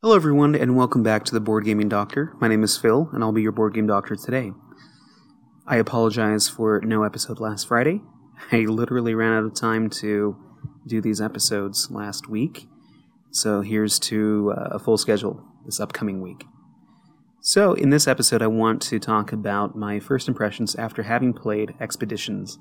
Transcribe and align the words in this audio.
Hello, 0.00 0.14
everyone, 0.14 0.54
and 0.54 0.76
welcome 0.76 1.02
back 1.02 1.24
to 1.24 1.34
the 1.34 1.40
Board 1.40 1.64
Gaming 1.64 1.88
Doctor. 1.88 2.32
My 2.40 2.46
name 2.46 2.62
is 2.62 2.78
Phil, 2.78 3.10
and 3.12 3.24
I'll 3.24 3.32
be 3.32 3.42
your 3.42 3.50
Board 3.50 3.74
Game 3.74 3.88
Doctor 3.88 4.14
today. 4.14 4.52
I 5.66 5.78
apologize 5.78 6.48
for 6.48 6.80
no 6.84 7.02
episode 7.02 7.40
last 7.40 7.66
Friday. 7.66 8.02
I 8.52 8.58
literally 8.58 9.16
ran 9.16 9.32
out 9.32 9.42
of 9.42 9.56
time 9.56 9.90
to 9.90 10.36
do 10.86 11.00
these 11.00 11.20
episodes 11.20 11.90
last 11.90 12.28
week, 12.28 12.68
so 13.32 13.60
here's 13.60 13.98
to 13.98 14.54
uh, 14.56 14.68
a 14.70 14.78
full 14.78 14.98
schedule 14.98 15.42
this 15.66 15.80
upcoming 15.80 16.20
week. 16.20 16.44
So, 17.40 17.72
in 17.72 17.90
this 17.90 18.06
episode, 18.06 18.40
I 18.40 18.46
want 18.46 18.80
to 18.82 19.00
talk 19.00 19.32
about 19.32 19.74
my 19.74 19.98
first 19.98 20.28
impressions 20.28 20.76
after 20.76 21.02
having 21.02 21.32
played 21.32 21.74
Expeditions, 21.80 22.60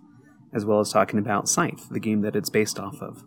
as 0.56 0.66
well 0.66 0.80
as 0.80 0.92
talking 0.92 1.20
about 1.20 1.48
Scythe, 1.48 1.88
the 1.92 2.00
game 2.00 2.22
that 2.22 2.36
it's 2.36 2.50
based 2.50 2.80
off 2.80 3.00
of. 3.00 3.24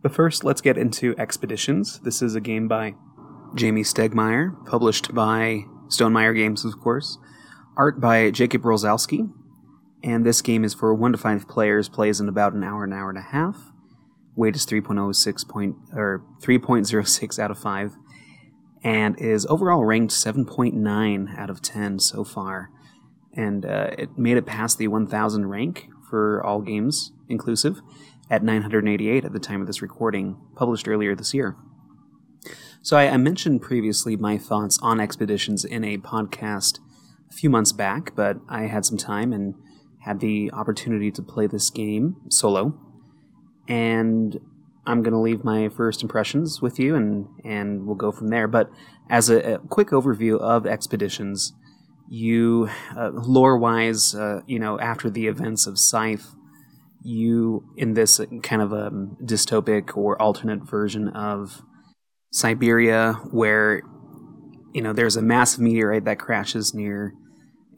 But 0.00 0.14
first, 0.14 0.44
let's 0.44 0.60
get 0.60 0.78
into 0.78 1.16
Expeditions. 1.18 1.98
This 2.04 2.22
is 2.22 2.36
a 2.36 2.40
game 2.40 2.68
by 2.68 2.94
Jamey 3.54 3.80
Stegmaier, 3.80 4.64
published 4.66 5.14
by 5.14 5.64
Stonemaier 5.88 6.34
Games, 6.34 6.64
of 6.64 6.78
course. 6.80 7.18
Art 7.76 8.00
by 8.00 8.30
Jakub 8.30 8.62
Rozalski. 8.62 9.30
And 10.02 10.26
this 10.26 10.42
game 10.42 10.64
is 10.64 10.74
for 10.74 10.94
1 10.94 11.12
to 11.12 11.18
5 11.18 11.48
players, 11.48 11.88
plays 11.88 12.20
in 12.20 12.28
about 12.28 12.54
an 12.54 12.64
hour, 12.64 12.84
an 12.84 12.92
hour 12.92 13.08
and 13.08 13.18
a 13.18 13.22
half. 13.22 13.72
Weight 14.34 14.56
is 14.56 14.66
3.06 14.66 15.48
point, 15.48 15.76
or 15.92 16.24
3.06 16.40 17.38
out 17.38 17.50
of 17.50 17.58
5. 17.58 17.96
And 18.82 19.20
is 19.20 19.46
overall 19.46 19.84
ranked 19.84 20.12
7.9 20.12 21.38
out 21.38 21.50
of 21.50 21.62
10 21.62 22.00
so 22.00 22.24
far. 22.24 22.70
And 23.34 23.64
uh, 23.64 23.90
it 23.96 24.18
made 24.18 24.36
it 24.36 24.46
past 24.46 24.78
the 24.78 24.88
1000 24.88 25.46
rank 25.46 25.88
for 26.10 26.44
all 26.44 26.60
games 26.60 27.12
inclusive 27.28 27.80
at 28.28 28.42
988 28.42 29.24
at 29.24 29.32
the 29.32 29.38
time 29.38 29.60
of 29.60 29.66
this 29.66 29.82
recording, 29.82 30.36
published 30.56 30.88
earlier 30.88 31.14
this 31.14 31.34
year. 31.34 31.56
So 32.84 32.96
I, 32.96 33.10
I, 33.10 33.16
mentioned 33.16 33.62
previously 33.62 34.16
my 34.16 34.36
thoughts 34.36 34.76
on 34.82 34.98
expeditions 34.98 35.64
in 35.64 35.84
a 35.84 35.98
podcast 35.98 36.80
a 37.30 37.32
few 37.32 37.48
months 37.48 37.70
back, 37.70 38.16
but 38.16 38.38
I 38.48 38.62
had 38.62 38.84
some 38.84 38.98
time 38.98 39.32
and 39.32 39.54
had 40.00 40.18
the 40.18 40.50
opportunity 40.52 41.12
to 41.12 41.22
play 41.22 41.46
this 41.46 41.70
game 41.70 42.16
solo. 42.28 42.76
And 43.68 44.36
I'm 44.84 45.04
going 45.04 45.12
to 45.12 45.20
leave 45.20 45.44
my 45.44 45.68
first 45.68 46.02
impressions 46.02 46.60
with 46.60 46.80
you, 46.80 46.96
and 46.96 47.28
and 47.44 47.86
we'll 47.86 47.94
go 47.94 48.10
from 48.10 48.28
there. 48.28 48.48
But 48.48 48.68
as 49.08 49.30
a, 49.30 49.54
a 49.54 49.58
quick 49.58 49.90
overview 49.90 50.40
of 50.40 50.66
expeditions, 50.66 51.52
you 52.08 52.68
uh, 52.96 53.10
lore 53.10 53.56
wise, 53.56 54.12
uh, 54.12 54.40
you 54.46 54.58
know, 54.58 54.80
after 54.80 55.08
the 55.08 55.28
events 55.28 55.68
of 55.68 55.78
Scythe, 55.78 56.34
you 57.00 57.64
in 57.76 57.94
this 57.94 58.20
kind 58.42 58.60
of 58.60 58.72
a 58.72 58.90
dystopic 59.22 59.96
or 59.96 60.20
alternate 60.20 60.64
version 60.68 61.06
of 61.10 61.62
Siberia, 62.32 63.12
where 63.30 63.82
you 64.72 64.80
know 64.80 64.94
there's 64.94 65.16
a 65.16 65.22
massive 65.22 65.60
meteorite 65.60 66.04
that 66.06 66.18
crashes 66.18 66.72
near 66.74 67.14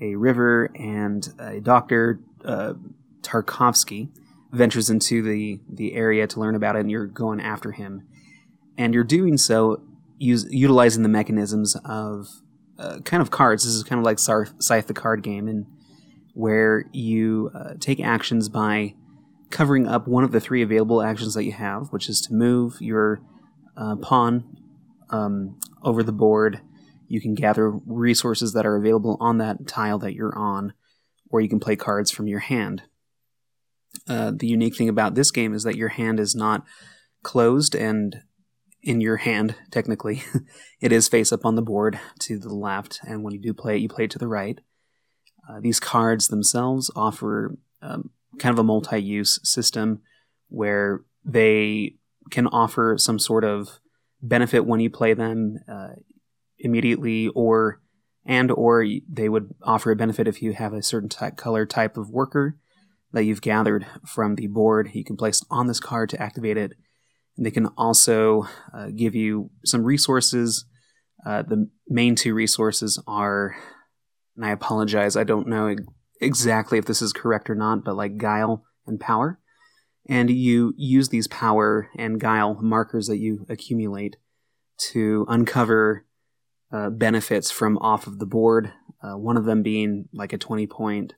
a 0.01 0.15
river, 0.15 0.71
and 0.77 1.29
a 1.39 1.61
doctor 1.61 2.21
uh, 2.45 2.75
Tarkovsky 3.21 4.09
ventures 4.53 4.89
into 4.89 5.23
the 5.23 5.61
the 5.69 5.95
area 5.95 6.27
to 6.29 6.39
learn 6.41 6.55
about 6.55 6.77
it, 6.77 6.81
and 6.81 6.91
you're 6.91 7.07
going 7.07 7.41
after 7.41 7.73
him, 7.73 8.07
and 8.79 8.95
you're 8.95 9.03
doing 9.03 9.37
so 9.37 9.83
use, 10.19 10.47
utilizing 10.51 11.03
the 11.03 11.09
mechanisms 11.09 11.77
of 11.85 12.29
uh, 12.79 13.01
kind 13.01 13.21
of 13.21 13.33
cards. 13.33 13.65
This 13.65 13.75
is 13.75 13.83
kind 13.83 13.99
of 13.99 14.05
like 14.05 14.21
Scythe 14.21 14.87
the 14.87 14.95
card 14.95 15.25
game, 15.25 15.49
and 15.49 15.67
where 16.33 16.85
you 16.93 17.51
uh, 17.57 17.75
take 17.81 17.99
actions 17.99 18.49
by 18.49 18.95
covering 19.51 19.89
up 19.89 20.07
one 20.07 20.23
of 20.23 20.31
the 20.31 20.41
three 20.41 20.63
available 20.63 21.03
actions 21.03 21.35
that 21.35 21.45
you 21.45 21.53
have, 21.53 21.89
which 21.93 22.09
is 22.09 22.21
to 22.21 22.33
move 22.33 22.77
your 22.81 23.21
uh, 23.77 23.97
pawn 23.97 24.57
um, 25.11 25.59
over 25.83 26.03
the 26.03 26.13
board. 26.13 26.61
You 27.09 27.21
can 27.21 27.35
gather 27.35 27.71
resources 27.71 28.53
that 28.53 28.67
are 28.67 28.77
available 28.77 29.17
on 29.21 29.39
that 29.39 29.67
tile 29.67 29.99
that 30.01 30.15
you're 30.15 30.37
on, 30.37 30.73
or 31.31 31.41
you 31.41 31.49
can 31.49 31.61
play 31.61 31.77
cards 31.77 32.11
from 32.11 32.27
your 32.27 32.41
hand. 32.41 32.83
Uh, 34.09 34.33
the 34.35 34.47
unique 34.47 34.77
thing 34.77 34.89
about 34.89 35.15
this 35.15 35.31
game 35.31 35.55
is 35.55 35.63
that 35.63 35.77
your 35.77 35.91
hand 35.91 36.19
is 36.19 36.35
not 36.35 36.65
closed 37.23 37.75
and 37.75 38.23
in 38.83 39.01
your 39.01 39.17
hand, 39.17 39.57
technically. 39.71 40.23
it 40.81 40.93
is 40.93 41.09
face 41.09 41.33
up 41.33 41.45
on 41.45 41.55
the 41.55 41.63
board 41.63 41.99
to 42.21 42.39
the 42.39 42.55
left, 42.55 43.01
and 43.07 43.23
when 43.23 43.33
you 43.33 43.41
do 43.41 43.55
play 43.55 43.77
it, 43.77 43.81
you 43.81 43.89
play 43.89 44.05
it 44.05 44.11
to 44.11 44.19
the 44.19 44.29
right. 44.29 44.61
Uh, 45.49 45.61
these 45.61 45.81
cards 45.81 46.29
themselves 46.29 46.91
offer 46.95 47.57
um, 47.83 48.11
kind 48.39 48.53
of 48.53 48.59
a 48.59 48.65
multi 48.65 49.01
use 49.01 49.41
system 49.43 50.03
where 50.49 51.03
they 51.25 51.97
can 52.31 52.47
offer 52.47 52.97
some 52.99 53.19
sort 53.19 53.45
of 53.45 53.81
benefit 54.23 54.67
when 54.67 54.81
you 54.81 54.91
play 54.91 55.15
them 55.15 55.59
uh, 55.69 55.89
immediately 56.59 57.29
or 57.29 57.81
and 58.27 58.51
or 58.51 58.87
they 59.09 59.29
would 59.29 59.55
offer 59.63 59.91
a 59.91 59.97
benefit 59.97 60.27
if 60.27 60.41
you 60.41 60.53
have 60.55 60.73
a 60.73 60.83
certain 60.83 61.09
ty- 61.09 61.31
color 61.31 61.67
type 61.67 61.97
of 61.97 62.11
worker 62.11 62.57
that 63.13 63.25
you've 63.25 63.43
gathered 63.43 63.87
from 64.07 64.37
the 64.37 64.47
board. 64.47 64.91
You 64.95 65.05
can 65.05 65.17
place 65.17 65.43
on 65.51 65.67
this 65.67 65.79
card 65.79 66.09
to 66.11 66.23
activate 66.23 66.57
it. 66.57 66.73
And 67.37 67.45
they 67.45 67.51
can 67.51 67.67
also 67.77 68.49
uh, 68.73 68.89
give 68.97 69.15
you 69.15 69.51
some 69.65 69.85
resources. 69.85 70.65
Uh, 71.25 71.43
the 71.43 71.69
main 71.89 72.15
two 72.15 72.35
resources 72.35 73.03
are 73.07 73.55
and 74.37 74.45
i 74.45 74.51
apologize 74.51 75.17
i 75.17 75.25
don't 75.25 75.49
know 75.49 75.75
exactly 76.21 76.79
if 76.79 76.85
this 76.85 77.03
is 77.03 77.13
correct 77.13 77.49
or 77.49 77.55
not 77.55 77.85
but 77.85 77.97
like 77.97 78.17
guile 78.17 78.65
and 78.87 79.01
power 79.01 79.39
and 80.09 80.31
you 80.31 80.75
use 80.77 81.09
these 81.09 81.27
power 81.29 81.89
and 81.97 82.21
guile 82.21 82.59
markers 82.61 83.07
that 83.07 83.19
you 83.19 83.47
accumulate 83.49 84.17
to 84.77 85.25
uncover 85.29 86.05
uh, 86.73 86.91
benefits 86.91 87.51
from 87.51 87.79
off 87.79 88.07
of 88.07 88.19
the 88.19 88.27
board. 88.27 88.73
Uh, 89.03 89.17
one 89.17 89.37
of 89.37 89.45
them 89.45 89.63
being 89.63 90.09
like 90.13 90.33
a 90.33 90.39
20 90.39 90.67
point 90.67 91.15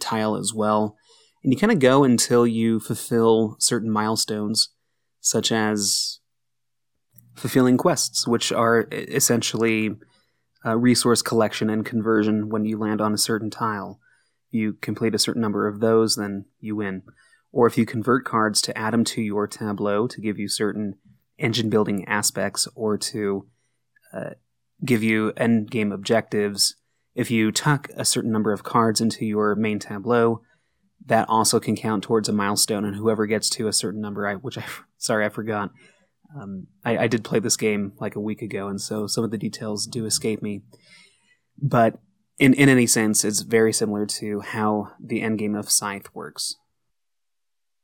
tile 0.00 0.36
as 0.36 0.52
well. 0.54 0.96
And 1.42 1.52
you 1.52 1.58
kind 1.58 1.72
of 1.72 1.78
go 1.78 2.04
until 2.04 2.46
you 2.46 2.80
fulfill 2.80 3.56
certain 3.58 3.90
milestones, 3.90 4.70
such 5.20 5.50
as 5.50 6.20
fulfilling 7.36 7.76
quests, 7.76 8.26
which 8.26 8.52
are 8.52 8.88
essentially 8.90 9.90
resource 10.64 11.22
collection 11.22 11.70
and 11.70 11.86
conversion 11.86 12.50
when 12.50 12.66
you 12.66 12.76
land 12.76 13.00
on 13.00 13.14
a 13.14 13.18
certain 13.18 13.48
tile. 13.48 14.00
You 14.50 14.74
complete 14.74 15.14
a 15.14 15.18
certain 15.18 15.40
number 15.40 15.66
of 15.66 15.80
those, 15.80 16.16
then 16.16 16.46
you 16.60 16.76
win 16.76 17.02
or 17.52 17.66
if 17.66 17.78
you 17.78 17.86
convert 17.86 18.24
cards 18.24 18.60
to 18.62 18.76
add 18.76 18.92
them 18.92 19.04
to 19.04 19.22
your 19.22 19.46
tableau 19.46 20.06
to 20.06 20.20
give 20.20 20.38
you 20.38 20.48
certain 20.48 20.96
engine 21.38 21.70
building 21.70 22.06
aspects 22.06 22.68
or 22.74 22.98
to 22.98 23.46
uh, 24.12 24.30
give 24.84 25.02
you 25.02 25.32
end 25.36 25.70
game 25.70 25.92
objectives. 25.92 26.76
If 27.14 27.30
you 27.30 27.50
tuck 27.50 27.88
a 27.96 28.04
certain 28.04 28.30
number 28.30 28.52
of 28.52 28.62
cards 28.62 29.00
into 29.00 29.24
your 29.24 29.54
main 29.54 29.78
tableau, 29.78 30.42
that 31.06 31.28
also 31.28 31.58
can 31.58 31.74
count 31.74 32.04
towards 32.04 32.28
a 32.28 32.32
milestone, 32.32 32.84
and 32.84 32.96
whoever 32.96 33.26
gets 33.26 33.48
to 33.50 33.66
a 33.66 33.72
certain 33.72 34.00
number, 34.00 34.26
I, 34.26 34.34
which 34.34 34.58
I 34.58 34.64
sorry 34.98 35.24
I 35.24 35.28
forgot. 35.28 35.70
Um, 36.38 36.66
I, 36.84 36.98
I 36.98 37.06
did 37.06 37.24
play 37.24 37.38
this 37.38 37.56
game 37.56 37.92
like 37.98 38.14
a 38.14 38.20
week 38.20 38.42
ago, 38.42 38.68
and 38.68 38.80
so 38.80 39.06
some 39.06 39.24
of 39.24 39.30
the 39.30 39.38
details 39.38 39.86
do 39.86 40.04
escape 40.04 40.42
me. 40.42 40.62
But 41.60 41.98
in 42.38 42.52
in 42.54 42.68
any 42.68 42.86
sense, 42.86 43.24
it's 43.24 43.40
very 43.40 43.72
similar 43.72 44.04
to 44.06 44.40
how 44.40 44.92
the 45.02 45.22
end 45.22 45.38
game 45.38 45.54
of 45.54 45.70
Scythe 45.70 46.14
works. 46.14 46.56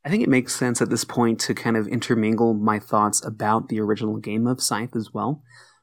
I 0.05 0.11
think 0.11 0.23
it 0.23 0.29
makes 0.29 0.55
sense 0.55 0.83
at 0.83 0.91
this 0.91 1.05
point 1.05 1.41
to 1.41 1.55
kind 1.55 1.77
of 1.77 1.89
intermingle 1.89 2.53
my 2.53 2.79
thoughts 2.79 3.25
about 3.25 3.69
the 3.69 3.81
original 3.81 4.19
game 4.19 4.47
of 4.47 4.63
Scythe 4.63 4.95
as 4.95 5.15
well, 5.15 5.43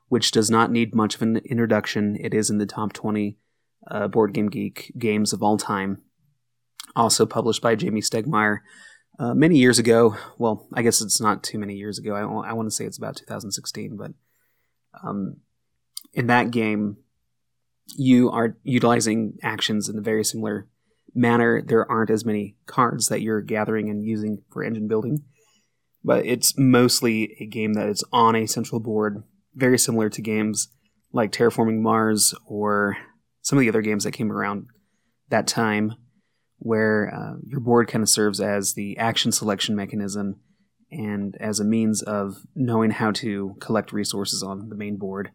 which 0.09 0.32
does 0.32 0.50
not 0.50 0.72
need 0.72 0.94
much 0.94 1.16
of 1.16 1.24
an 1.24 1.38
introduction. 1.38 2.16
It 2.20 2.34
is 2.34 2.50
in 2.50 2.59
the 2.59 2.68
top 2.68 2.94
20 2.94 3.38
uh, 3.90 4.08
Board 4.08 4.34
Game 4.34 4.50
Geek 4.50 4.92
games 4.98 5.34
of 5.34 5.42
all 5.42 5.58
time. 5.58 6.02
Also 6.96 7.26
published 7.26 7.62
by 7.62 7.76
Jamey 7.76 8.04
Stegmaier 8.04 8.59
uh, 9.18 9.34
many 9.34 9.58
years 9.58 9.80
ago. 9.80 10.16
Well, 10.38 10.68
I 10.74 10.84
guess 10.84 11.02
it's 11.02 11.22
not 11.22 11.42
too 11.44 11.58
many 11.58 11.76
years 11.76 11.98
ago. 11.98 12.14
I, 12.14 12.50
I 12.50 12.53
want 12.53 12.68
to 12.68 12.76
say 12.76 12.86
it's 12.86 12.98
about 12.98 13.16
2016, 13.16 13.98
but 13.98 14.12
um, 15.03 15.38
in 16.14 16.28
that 16.28 16.52
game, 16.52 16.97
you 17.96 18.29
are 18.29 18.58
utilizing 18.64 19.38
actions 19.41 19.90
in 19.90 19.97
a 19.97 20.02
very 20.02 20.24
similar 20.24 20.67
manner, 21.13 21.61
there 21.61 21.90
aren't 21.90 22.09
as 22.09 22.25
many 22.25 22.55
cards 22.66 23.08
that 23.08 23.22
you're 23.22 23.41
gathering 23.41 23.90
and 23.90 24.03
using 24.03 24.43
for 24.52 24.63
engine 24.63 24.87
building. 24.87 25.23
But 26.03 26.25
it's 26.25 26.58
mostly 26.58 27.35
a 27.40 27.46
game 27.46 27.73
that 27.73 27.87
is 27.87 28.03
on 28.11 28.35
a 28.35 28.47
central 28.47 28.79
board, 28.79 29.23
very 29.53 29.78
similar 29.78 30.09
to 30.09 30.22
games 30.22 30.69
like 31.13 31.31
Terraforming 31.31 31.81
Mars 31.81 32.34
or 32.46 32.97
some 33.41 33.58
of 33.58 33.61
the 33.61 33.69
other 33.69 33.81
games 33.81 34.03
that 34.03 34.11
came 34.11 34.31
around 34.31 34.67
that 35.29 35.47
time, 35.47 35.93
where 36.58 37.14
uh, 37.14 37.37
your 37.46 37.59
board 37.59 37.87
kind 37.87 38.02
of 38.02 38.09
serves 38.09 38.40
as 38.40 38.73
the 38.73 38.97
action 38.97 39.31
selection 39.31 39.75
mechanism 39.75 40.40
and 40.91 41.37
as 41.40 41.59
a 41.59 41.66
means 41.66 42.02
of 42.02 42.46
knowing 42.55 42.91
how 42.91 43.11
to 43.11 43.55
collect 43.59 43.93
resources 43.93 44.43
on 44.43 44.69
the 44.69 44.75
main 44.75 44.97
board. 44.97 45.31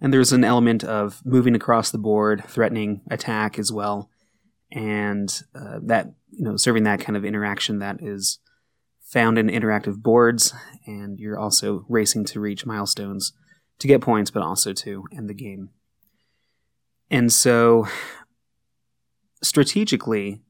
And 0.00 0.12
there's 0.12 0.32
an 0.32 0.44
element 0.44 0.84
of 0.84 1.22
moving 1.24 1.54
across 1.54 1.90
the 1.90 1.98
board, 1.98 2.44
threatening 2.46 3.02
attack 3.10 3.58
as 3.58 3.72
well, 3.72 4.10
and 4.70 5.42
uh, 5.54 5.78
that 5.82 6.12
you 6.30 6.44
know 6.44 6.56
serving 6.56 6.84
that 6.84 7.00
kind 7.00 7.16
of 7.16 7.24
interaction 7.24 7.78
that 7.78 8.02
is 8.02 8.38
found 9.02 9.38
in 9.38 9.48
interactive 9.48 9.96
boards 9.96 10.52
and 10.86 11.18
you're 11.18 11.38
also 11.38 11.86
racing 11.88 12.24
to 12.26 12.40
reach 12.40 12.66
milestones 12.66 13.32
to 13.78 13.88
get 13.88 14.00
points, 14.00 14.30
but 14.30 14.42
also 14.42 14.72
to 14.72 15.04
end 15.12 15.28
the 15.28 15.34
game. 15.34 15.70
And 17.10 17.32
so, 17.32 17.88
strategically, 19.42 20.42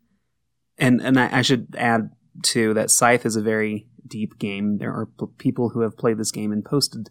and 0.77 1.01
and 1.01 1.19
I, 1.19 1.39
I 1.39 1.43
should 1.43 1.75
add 1.79 2.11
too 2.43 2.75
that 2.75 2.91
Scythe 2.91 3.27
is 3.27 3.37
a 3.37 3.43
very 3.43 3.87
deep 4.07 4.39
game. 4.39 4.79
There 4.79 4.93
are 4.93 5.07
p- 5.07 5.27
people 5.39 5.71
who 5.71 5.81
have 5.81 5.97
played 5.97 6.19
this 6.19 6.33
game 6.33 6.51
and 6.51 6.65
posted 6.65 7.11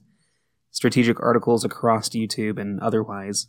strategic 0.71 1.19
articles 1.21 1.63
across 1.63 2.09
YouTube 2.09 2.59
and 2.59 2.79
otherwise 2.81 3.47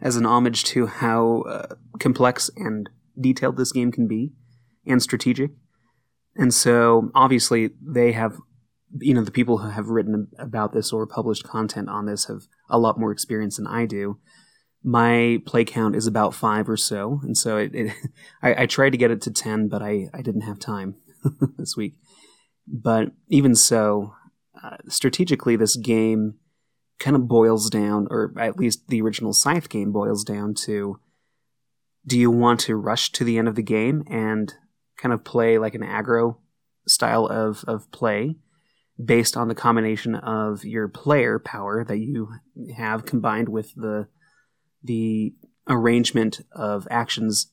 as 0.00 0.16
an 0.16 0.26
homage 0.26 0.64
to 0.64 0.86
how 0.86 1.42
uh, 1.42 1.74
complex 2.00 2.50
and 2.56 2.90
detailed 3.20 3.56
this 3.56 3.72
game 3.72 3.92
can 3.92 4.06
be 4.06 4.32
and 4.86 5.02
strategic. 5.02 5.52
And 6.36 6.52
so 6.52 7.10
obviously 7.14 7.70
they 7.80 8.12
have 8.12 8.36
you 9.00 9.14
know 9.14 9.24
the 9.24 9.30
people 9.30 9.58
who 9.58 9.70
have 9.70 9.88
written 9.88 10.28
about 10.38 10.72
this 10.72 10.92
or 10.92 11.06
published 11.06 11.44
content 11.44 11.88
on 11.88 12.06
this 12.06 12.26
have 12.26 12.42
a 12.68 12.78
lot 12.78 12.98
more 12.98 13.12
experience 13.12 13.56
than 13.56 13.66
I 13.66 13.86
do. 13.86 14.18
My 14.82 15.42
play 15.46 15.64
count 15.64 15.96
is 15.96 16.06
about 16.06 16.34
five 16.34 16.68
or 16.68 16.76
so, 16.76 17.20
and 17.24 17.36
so 17.36 17.56
it, 17.56 17.74
it 17.74 17.92
I, 18.42 18.62
I, 18.62 18.66
tried 18.66 18.90
to 18.90 18.98
get 18.98 19.10
it 19.10 19.20
to 19.22 19.30
ten, 19.30 19.68
but 19.68 19.82
I, 19.82 20.08
I 20.14 20.22
didn't 20.22 20.42
have 20.42 20.58
time 20.58 20.96
this 21.58 21.76
week. 21.76 21.94
But 22.68 23.08
even 23.28 23.54
so, 23.54 24.14
uh, 24.62 24.76
strategically, 24.88 25.56
this 25.56 25.76
game 25.76 26.34
kind 26.98 27.16
of 27.16 27.28
boils 27.28 27.68
down, 27.68 28.06
or 28.10 28.32
at 28.38 28.58
least 28.58 28.88
the 28.88 29.00
original 29.00 29.32
Scythe 29.32 29.68
game 29.68 29.92
boils 29.92 30.22
down 30.22 30.54
to: 30.66 31.00
Do 32.06 32.18
you 32.18 32.30
want 32.30 32.60
to 32.60 32.76
rush 32.76 33.10
to 33.12 33.24
the 33.24 33.38
end 33.38 33.48
of 33.48 33.54
the 33.56 33.62
game 33.62 34.04
and 34.08 34.52
kind 34.96 35.12
of 35.12 35.24
play 35.24 35.58
like 35.58 35.74
an 35.74 35.82
aggro 35.82 36.36
style 36.86 37.26
of 37.26 37.64
of 37.66 37.90
play? 37.90 38.36
based 39.02 39.36
on 39.36 39.48
the 39.48 39.54
combination 39.54 40.14
of 40.14 40.64
your 40.64 40.88
player 40.88 41.38
power 41.38 41.84
that 41.84 41.98
you 41.98 42.28
have 42.76 43.04
combined 43.04 43.48
with 43.48 43.74
the 43.74 44.08
the 44.82 45.34
arrangement 45.68 46.40
of 46.52 46.86
actions, 46.90 47.52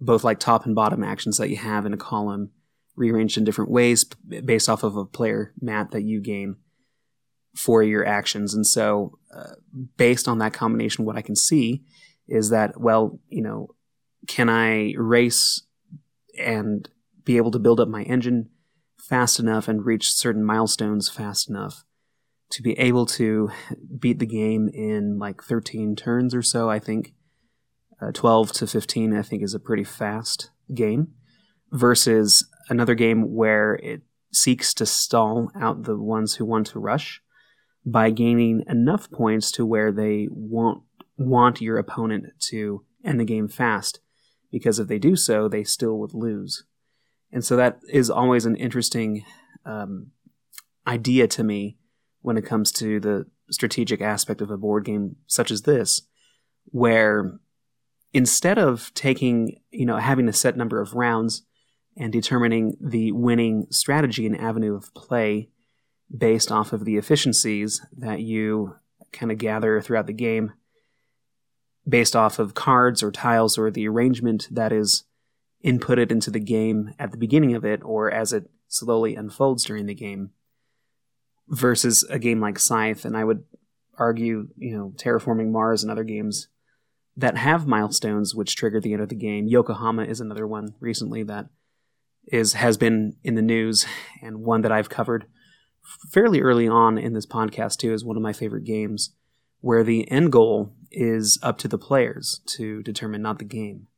both 0.00 0.24
like 0.24 0.38
top 0.38 0.66
and 0.66 0.74
bottom 0.74 1.04
actions 1.04 1.38
that 1.38 1.48
you 1.48 1.56
have 1.56 1.86
in 1.86 1.94
a 1.94 1.98
column, 1.98 2.50
rearranged 2.96 3.38
in 3.38 3.44
different 3.44 3.70
ways 3.70 4.04
based 4.44 4.68
off 4.68 4.82
of 4.82 4.96
a 4.96 5.04
player 5.04 5.54
mat 5.60 5.92
that 5.92 6.02
you 6.02 6.20
gain 6.20 6.56
for 7.54 7.82
your 7.82 8.04
actions. 8.04 8.52
And 8.52 8.66
so, 8.66 9.18
uh, 9.34 9.54
based 9.96 10.26
on 10.26 10.38
that 10.38 10.52
combination, 10.52 11.04
what 11.04 11.16
I 11.16 11.22
can 11.22 11.36
see 11.36 11.84
is 12.26 12.50
that, 12.50 12.80
well, 12.80 13.20
you 13.28 13.42
know, 13.42 13.68
can 14.26 14.48
I 14.48 14.94
race 14.96 15.62
and 16.38 16.88
be 17.24 17.36
able 17.36 17.50
to 17.50 17.58
build 17.58 17.80
up 17.80 17.88
my 17.88 18.02
engine 18.02 18.50
fast 18.98 19.38
enough 19.38 19.68
and 19.68 19.84
reach 19.84 20.12
certain 20.12 20.44
milestones 20.44 21.08
fast 21.08 21.48
enough 21.48 21.84
to 22.50 22.62
be 22.62 22.78
able 22.78 23.06
to 23.06 23.50
beat 23.98 24.18
the 24.18 24.26
game 24.26 24.68
in 24.72 25.18
like 25.18 25.42
13 25.42 25.96
turns 25.96 26.34
or 26.34 26.42
so, 26.42 26.68
I 26.70 26.78
think. 26.78 27.14
Uh, 28.00 28.10
12 28.12 28.52
to 28.52 28.66
15, 28.66 29.14
I 29.14 29.22
think, 29.22 29.42
is 29.42 29.54
a 29.54 29.60
pretty 29.60 29.84
fast 29.84 30.50
game, 30.74 31.12
versus 31.70 32.46
another 32.68 32.94
game 32.94 33.32
where 33.32 33.74
it 33.74 34.02
seeks 34.32 34.74
to 34.74 34.86
stall 34.86 35.52
out 35.54 35.84
the 35.84 35.96
ones 35.96 36.34
who 36.34 36.44
want 36.44 36.66
to 36.68 36.80
rush 36.80 37.22
by 37.84 38.10
gaining 38.10 38.64
enough 38.68 39.10
points 39.10 39.50
to 39.52 39.64
where 39.64 39.92
they 39.92 40.26
won't 40.30 40.82
want 41.16 41.60
your 41.60 41.78
opponent 41.78 42.26
to 42.38 42.84
end 43.04 43.20
the 43.20 43.24
game 43.24 43.48
fast, 43.48 44.00
because 44.52 44.78
if 44.78 44.86
they 44.86 44.98
do 44.98 45.16
so, 45.16 45.48
they 45.48 45.64
still 45.64 45.98
would 45.98 46.14
lose. 46.14 46.64
And 47.32 47.44
so 47.44 47.56
that 47.56 47.80
is 47.88 48.10
always 48.10 48.44
an 48.46 48.54
interesting 48.54 49.24
um, 49.64 50.12
idea 50.86 51.26
to 51.28 51.42
me 51.42 51.78
when 52.20 52.36
it 52.36 52.46
comes 52.46 52.70
to 52.72 53.00
the 53.00 53.26
strategic 53.50 54.00
aspect 54.00 54.40
of 54.40 54.50
a 54.50 54.56
board 54.56 54.84
game 54.84 55.16
such 55.26 55.50
as 55.50 55.62
this, 55.62 56.02
where 56.66 57.38
instead 58.12 58.58
of 58.58 58.92
taking, 58.94 59.58
you 59.70 59.86
know, 59.86 59.96
having 59.96 60.28
a 60.28 60.32
set 60.32 60.56
number 60.56 60.80
of 60.80 60.94
rounds 60.94 61.42
and 61.96 62.12
determining 62.12 62.76
the 62.80 63.12
winning 63.12 63.66
strategy 63.70 64.26
and 64.26 64.38
avenue 64.38 64.74
of 64.74 64.92
play 64.94 65.48
based 66.14 66.52
off 66.52 66.72
of 66.72 66.84
the 66.84 66.96
efficiencies 66.96 67.84
that 67.96 68.20
you 68.20 68.74
kind 69.12 69.32
of 69.32 69.38
gather 69.38 69.80
throughout 69.80 70.06
the 70.06 70.12
game, 70.12 70.52
based 71.88 72.14
off 72.14 72.38
of 72.38 72.54
cards 72.54 73.02
or 73.02 73.10
tiles 73.10 73.58
or 73.58 73.70
the 73.70 73.88
arrangement 73.88 74.48
that 74.50 74.72
is 74.72 75.04
inputted 75.64 76.10
into 76.10 76.30
the 76.30 76.40
game 76.40 76.94
at 76.98 77.10
the 77.10 77.16
beginning 77.16 77.54
of 77.54 77.64
it 77.64 77.80
or 77.84 78.10
as 78.10 78.32
it 78.32 78.50
slowly 78.68 79.14
unfolds 79.14 79.64
during 79.64 79.86
the 79.86 79.94
game 79.94 80.30
versus 81.48 82.04
a 82.08 82.18
game 82.18 82.40
like 82.40 82.58
Scythe 82.58 83.04
and 83.04 83.16
I 83.16 83.24
would 83.24 83.44
argue, 83.98 84.48
you 84.56 84.76
know, 84.76 84.92
Terraforming 84.96 85.50
Mars 85.50 85.82
and 85.82 85.90
other 85.90 86.04
games 86.04 86.48
that 87.16 87.36
have 87.36 87.66
milestones 87.66 88.34
which 88.34 88.56
trigger 88.56 88.80
the 88.80 88.92
end 88.92 89.02
of 89.02 89.08
the 89.08 89.14
game. 89.14 89.46
Yokohama 89.46 90.04
is 90.04 90.20
another 90.20 90.46
one 90.46 90.74
recently 90.80 91.22
that 91.24 91.46
is 92.26 92.54
has 92.54 92.76
been 92.76 93.16
in 93.22 93.34
the 93.34 93.42
news 93.42 93.84
and 94.22 94.38
one 94.38 94.62
that 94.62 94.72
I've 94.72 94.88
covered 94.88 95.26
fairly 96.10 96.40
early 96.40 96.68
on 96.68 96.96
in 96.96 97.12
this 97.12 97.26
podcast 97.26 97.78
too 97.78 97.92
is 97.92 98.04
one 98.04 98.16
of 98.16 98.22
my 98.22 98.32
favorite 98.32 98.64
games 98.64 99.14
where 99.60 99.84
the 99.84 100.10
end 100.10 100.32
goal 100.32 100.72
is 100.92 101.38
up 101.42 101.58
to 101.58 101.68
the 101.68 101.78
players 101.78 102.40
to 102.46 102.82
determine 102.82 103.22
not 103.22 103.38
the 103.38 103.44
game. 103.44 103.88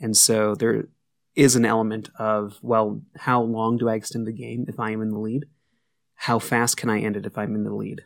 And 0.00 0.16
so 0.16 0.54
there 0.54 0.88
is 1.34 1.56
an 1.56 1.64
element 1.64 2.10
of, 2.18 2.58
well, 2.62 3.02
how 3.18 3.42
long 3.42 3.76
do 3.76 3.88
I 3.88 3.94
extend 3.94 4.26
the 4.26 4.32
game 4.32 4.64
if 4.68 4.80
I 4.80 4.90
am 4.90 5.02
in 5.02 5.10
the 5.10 5.18
lead? 5.18 5.46
How 6.14 6.38
fast 6.38 6.76
can 6.76 6.90
I 6.90 7.00
end 7.00 7.16
it 7.16 7.26
if 7.26 7.38
I'm 7.38 7.54
in 7.54 7.64
the 7.64 7.74
lead? 7.74 8.02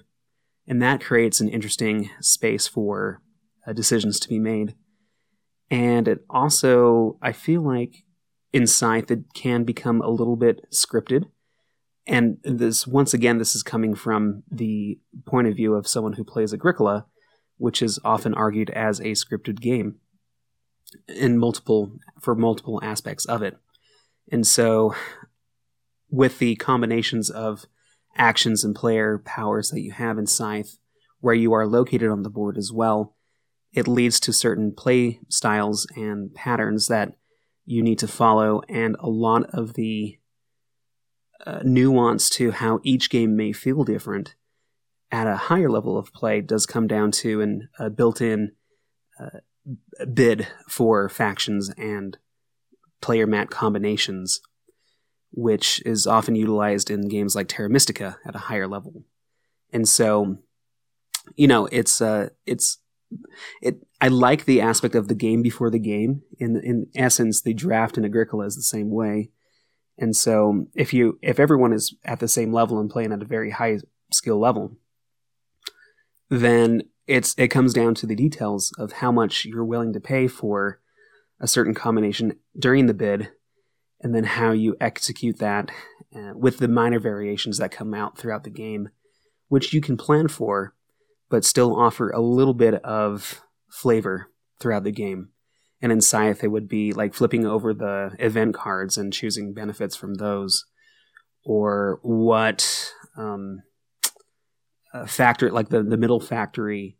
And 0.66 0.80
that 0.82 1.02
creates 1.02 1.40
an 1.40 1.48
interesting 1.48 2.10
space 2.20 2.66
for 2.66 3.20
uh, 3.66 3.72
decisions 3.72 4.18
to 4.20 4.28
be 4.28 4.38
made. 4.38 4.74
And 5.70 6.06
it 6.08 6.24
also, 6.30 7.18
I 7.22 7.32
feel 7.32 7.62
like 7.62 8.04
in 8.52 8.66
Scythe, 8.66 9.10
it 9.10 9.34
can 9.34 9.64
become 9.64 10.00
a 10.00 10.10
little 10.10 10.36
bit 10.36 10.64
scripted. 10.72 11.24
And 12.06 12.38
this, 12.44 12.86
once 12.86 13.14
again, 13.14 13.38
this 13.38 13.54
is 13.54 13.62
coming 13.62 13.94
from 13.94 14.42
the 14.50 14.98
point 15.26 15.48
of 15.48 15.56
view 15.56 15.74
of 15.74 15.88
someone 15.88 16.12
who 16.12 16.24
plays 16.24 16.52
Agricola, 16.52 17.06
which 17.56 17.82
is 17.82 17.98
often 18.04 18.34
argued 18.34 18.70
as 18.70 19.00
a 19.00 19.12
scripted 19.12 19.60
game 19.60 19.96
in 21.08 21.38
multiple 21.38 21.92
for 22.20 22.34
multiple 22.34 22.80
aspects 22.82 23.24
of 23.24 23.42
it. 23.42 23.56
And 24.30 24.46
so 24.46 24.94
with 26.10 26.38
the 26.38 26.56
combinations 26.56 27.30
of 27.30 27.66
actions 28.16 28.64
and 28.64 28.74
player 28.74 29.18
powers 29.18 29.70
that 29.70 29.80
you 29.80 29.92
have 29.92 30.18
in 30.18 30.26
Scythe, 30.26 30.78
where 31.20 31.34
you 31.34 31.52
are 31.52 31.66
located 31.66 32.10
on 32.10 32.22
the 32.22 32.30
board 32.30 32.56
as 32.56 32.72
well, 32.72 33.16
it 33.72 33.88
leads 33.88 34.20
to 34.20 34.32
certain 34.32 34.72
play 34.72 35.20
styles 35.28 35.86
and 35.96 36.32
patterns 36.34 36.86
that 36.86 37.16
you 37.66 37.82
need 37.82 37.98
to 37.98 38.06
follow, 38.06 38.62
and 38.68 38.94
a 39.00 39.08
lot 39.08 39.44
of 39.52 39.74
the 39.74 40.18
uh, 41.46 41.60
nuance 41.64 42.28
to 42.28 42.50
how 42.50 42.78
each 42.84 43.10
game 43.10 43.36
may 43.36 43.52
feel 43.52 43.84
different 43.84 44.34
at 45.14 45.28
a 45.28 45.36
higher 45.36 45.70
level 45.70 45.96
of 45.96 46.12
play 46.12 46.40
does 46.40 46.66
come 46.66 46.88
down 46.88 47.12
to 47.12 47.40
an, 47.40 47.68
a 47.78 47.88
built 47.88 48.20
in 48.20 48.50
uh, 49.20 49.38
bid 50.12 50.48
for 50.68 51.08
factions 51.08 51.70
and 51.78 52.18
player 53.00 53.24
mat 53.24 53.48
combinations, 53.48 54.40
which 55.30 55.80
is 55.86 56.04
often 56.04 56.34
utilized 56.34 56.90
in 56.90 57.08
games 57.08 57.36
like 57.36 57.46
Terra 57.46 57.70
Mystica 57.70 58.16
at 58.26 58.34
a 58.34 58.46
higher 58.50 58.66
level. 58.66 59.04
And 59.72 59.88
so, 59.88 60.38
you 61.36 61.46
know, 61.46 61.66
it's 61.66 62.00
uh, 62.00 62.30
it's 62.44 62.78
it. 63.62 63.86
I 64.00 64.08
like 64.08 64.46
the 64.46 64.60
aspect 64.60 64.96
of 64.96 65.06
the 65.06 65.14
game 65.14 65.42
before 65.42 65.70
the 65.70 65.78
game. 65.78 66.22
In 66.40 66.56
in 66.56 66.86
essence, 66.96 67.40
the 67.40 67.54
draft 67.54 67.96
in 67.96 68.04
Agricola 68.04 68.46
is 68.46 68.56
the 68.56 68.62
same 68.62 68.90
way. 68.90 69.30
And 69.96 70.16
so, 70.16 70.66
if 70.74 70.92
you 70.92 71.20
if 71.22 71.38
everyone 71.38 71.72
is 71.72 71.94
at 72.04 72.18
the 72.18 72.26
same 72.26 72.52
level 72.52 72.80
and 72.80 72.90
playing 72.90 73.12
at 73.12 73.22
a 73.22 73.26
very 73.26 73.50
high 73.50 73.78
skill 74.12 74.40
level, 74.40 74.76
then 76.40 76.82
it's 77.06 77.34
it 77.36 77.48
comes 77.48 77.72
down 77.72 77.94
to 77.94 78.06
the 78.06 78.16
details 78.16 78.72
of 78.78 78.92
how 78.92 79.12
much 79.12 79.44
you're 79.44 79.64
willing 79.64 79.92
to 79.92 80.00
pay 80.00 80.26
for 80.26 80.80
a 81.40 81.46
certain 81.46 81.74
combination 81.74 82.36
during 82.58 82.86
the 82.86 82.94
bid 82.94 83.30
and 84.00 84.14
then 84.14 84.24
how 84.24 84.52
you 84.52 84.76
execute 84.80 85.38
that 85.38 85.70
uh, 86.14 86.32
with 86.34 86.58
the 86.58 86.68
minor 86.68 87.00
variations 87.00 87.58
that 87.58 87.70
come 87.70 87.92
out 87.92 88.16
throughout 88.16 88.44
the 88.44 88.50
game 88.50 88.88
which 89.48 89.72
you 89.72 89.80
can 89.80 89.96
plan 89.96 90.28
for 90.28 90.74
but 91.28 91.44
still 91.44 91.78
offer 91.78 92.10
a 92.10 92.20
little 92.20 92.54
bit 92.54 92.74
of 92.84 93.42
flavor 93.68 94.30
throughout 94.60 94.84
the 94.84 94.92
game. 94.92 95.30
And 95.82 95.90
in 95.90 96.00
Scythe 96.00 96.44
it 96.44 96.48
would 96.48 96.68
be 96.68 96.92
like 96.92 97.14
flipping 97.14 97.44
over 97.44 97.74
the 97.74 98.14
event 98.18 98.54
cards 98.54 98.96
and 98.96 99.12
choosing 99.12 99.52
benefits 99.52 99.96
from 99.96 100.14
those 100.14 100.64
or 101.44 101.98
what 102.02 102.92
um, 103.16 103.62
factor 105.06 105.50
like 105.50 105.68
the 105.68 105.82
the 105.82 105.96
middle 105.96 106.20
factory 106.20 106.96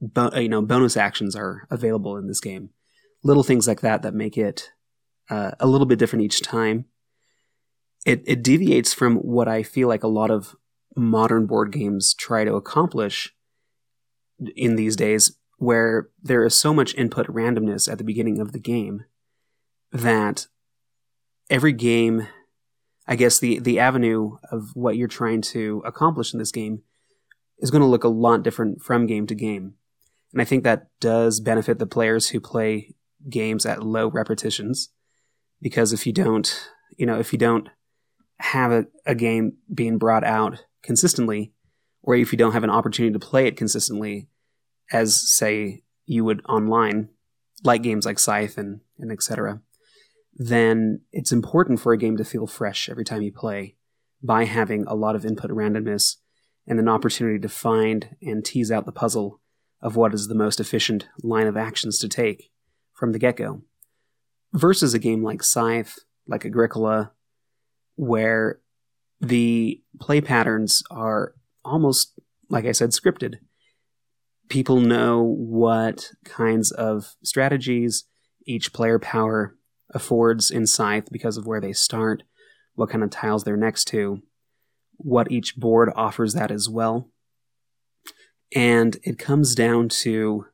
bo- 0.00 0.34
you 0.36 0.48
know 0.48 0.62
bonus 0.62 0.96
actions 0.96 1.36
are 1.36 1.66
available 1.70 2.16
in 2.16 2.26
this 2.26 2.40
game. 2.40 2.70
Little 3.22 3.42
things 3.42 3.66
like 3.66 3.80
that 3.80 4.02
that 4.02 4.14
make 4.14 4.36
it 4.36 4.70
uh, 5.30 5.52
a 5.58 5.66
little 5.66 5.86
bit 5.86 5.98
different 5.98 6.24
each 6.24 6.42
time. 6.42 6.86
It 8.04 8.22
it 8.26 8.42
deviates 8.42 8.92
from 8.92 9.16
what 9.16 9.48
i 9.48 9.62
feel 9.62 9.88
like 9.88 10.04
a 10.04 10.08
lot 10.08 10.30
of 10.30 10.54
modern 10.94 11.46
board 11.46 11.72
games 11.72 12.14
try 12.14 12.44
to 12.44 12.54
accomplish 12.54 13.34
in 14.54 14.76
these 14.76 14.96
days 14.96 15.36
where 15.58 16.08
there 16.22 16.44
is 16.44 16.54
so 16.54 16.72
much 16.72 16.94
input 16.94 17.26
randomness 17.26 17.90
at 17.90 17.98
the 17.98 18.04
beginning 18.04 18.40
of 18.40 18.52
the 18.52 18.58
game 18.58 19.04
that 19.92 20.46
every 21.48 21.72
game 21.72 22.26
I 23.08 23.16
guess 23.16 23.38
the 23.38 23.60
the 23.60 23.78
avenue 23.78 24.36
of 24.50 24.70
what 24.74 24.96
you're 24.96 25.08
trying 25.08 25.40
to 25.42 25.82
accomplish 25.84 26.32
in 26.32 26.38
this 26.38 26.52
game 26.52 26.82
is 27.58 27.70
going 27.70 27.82
to 27.82 27.88
look 27.88 28.04
a 28.04 28.08
lot 28.08 28.42
different 28.42 28.82
from 28.82 29.06
game 29.06 29.26
to 29.26 29.34
game. 29.34 29.74
And 30.32 30.42
I 30.42 30.44
think 30.44 30.64
that 30.64 30.88
does 31.00 31.40
benefit 31.40 31.78
the 31.78 31.86
players 31.86 32.28
who 32.28 32.40
play 32.40 32.94
games 33.28 33.64
at 33.64 33.82
low 33.82 34.08
repetitions 34.08 34.90
because 35.60 35.92
if 35.92 36.06
you 36.06 36.12
don't, 36.12 36.68
you 36.96 37.06
know, 37.06 37.18
if 37.18 37.32
you 37.32 37.38
don't 37.38 37.68
have 38.38 38.72
a, 38.72 38.86
a 39.06 39.14
game 39.14 39.54
being 39.72 39.98
brought 39.98 40.24
out 40.24 40.64
consistently 40.82 41.52
or 42.02 42.14
if 42.14 42.32
you 42.32 42.38
don't 42.38 42.52
have 42.52 42.64
an 42.64 42.70
opportunity 42.70 43.12
to 43.12 43.18
play 43.18 43.46
it 43.46 43.56
consistently 43.56 44.28
as 44.92 45.28
say 45.28 45.82
you 46.04 46.24
would 46.24 46.44
online 46.46 47.08
like 47.64 47.82
games 47.82 48.06
like 48.06 48.18
Scythe 48.18 48.58
and, 48.58 48.80
and 48.98 49.10
etc 49.10 49.60
then 50.34 51.00
it's 51.12 51.32
important 51.32 51.80
for 51.80 51.92
a 51.92 51.98
game 51.98 52.16
to 52.18 52.24
feel 52.24 52.46
fresh 52.46 52.88
every 52.88 53.04
time 53.04 53.22
you 53.22 53.32
play 53.32 53.74
by 54.22 54.44
having 54.44 54.84
a 54.86 54.94
lot 54.94 55.16
of 55.16 55.24
input 55.24 55.50
randomness 55.50 56.16
and 56.66 56.78
an 56.78 56.88
opportunity 56.88 57.38
to 57.38 57.48
find 57.48 58.16
and 58.22 58.44
tease 58.44 58.70
out 58.70 58.86
the 58.86 58.92
puzzle 58.92 59.40
of 59.80 59.96
what 59.96 60.14
is 60.14 60.28
the 60.28 60.34
most 60.34 60.58
efficient 60.60 61.06
line 61.22 61.46
of 61.46 61.56
actions 61.56 61.98
to 61.98 62.08
take 62.08 62.50
from 62.92 63.12
the 63.12 63.18
get 63.18 63.36
go. 63.36 63.62
Versus 64.52 64.94
a 64.94 64.98
game 64.98 65.22
like 65.22 65.42
Scythe, 65.42 65.98
like 66.26 66.44
Agricola, 66.44 67.12
where 67.94 68.60
the 69.20 69.82
play 70.00 70.20
patterns 70.20 70.82
are 70.90 71.34
almost, 71.64 72.18
like 72.48 72.64
I 72.64 72.72
said, 72.72 72.90
scripted. 72.90 73.36
People 74.48 74.80
know 74.80 75.22
what 75.22 76.10
kinds 76.24 76.70
of 76.70 77.16
strategies 77.22 78.04
each 78.46 78.72
player 78.72 78.98
power 78.98 79.56
affords 79.90 80.50
in 80.50 80.66
Scythe 80.66 81.10
because 81.10 81.36
of 81.36 81.46
where 81.46 81.60
they 81.60 81.72
start, 81.72 82.22
what 82.74 82.90
kind 82.90 83.02
of 83.02 83.10
tiles 83.10 83.44
they're 83.44 83.56
next 83.56 83.86
to, 83.86 84.22
what 84.98 85.30
each 85.30 85.56
board 85.56 85.90
offers 85.94 86.34
that 86.34 86.50
as 86.50 86.68
well. 86.68 87.10
And 88.54 88.96
it 89.02 89.18
comes 89.18 89.54
down 89.54 89.88
to 89.88 90.46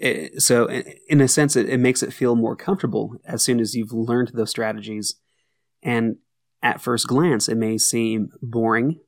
eh, 0.00 0.28
so 0.38 0.66
eh, 0.66 0.82
in 1.08 1.20
a 1.20 1.28
sense 1.28 1.56
it, 1.56 1.68
it 1.68 1.78
makes 1.78 2.02
it 2.02 2.12
feel 2.12 2.36
more 2.36 2.56
comfortable 2.56 3.16
as 3.24 3.42
soon 3.42 3.60
as 3.60 3.74
you've 3.74 3.92
learned 3.92 4.32
those 4.34 4.50
strategies 4.50 5.16
and 5.82 6.16
at 6.62 6.80
first 6.80 7.06
glance 7.06 7.48
it 7.48 7.56
may 7.56 7.78
seem 7.78 8.30
boring 8.42 9.00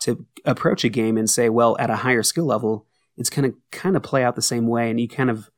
to 0.00 0.26
approach 0.44 0.82
a 0.82 0.88
game 0.88 1.18
and 1.18 1.28
say 1.28 1.48
well 1.48 1.76
at 1.78 1.90
a 1.90 1.96
higher 1.96 2.22
skill 2.22 2.46
level 2.46 2.86
it's 3.16 3.30
going 3.30 3.50
to 3.50 3.56
kind 3.70 3.96
of 3.96 4.02
play 4.02 4.24
out 4.24 4.34
the 4.34 4.42
same 4.42 4.66
way 4.66 4.90
and 4.90 4.98
you 4.98 5.08
kind 5.08 5.30
of 5.30 5.50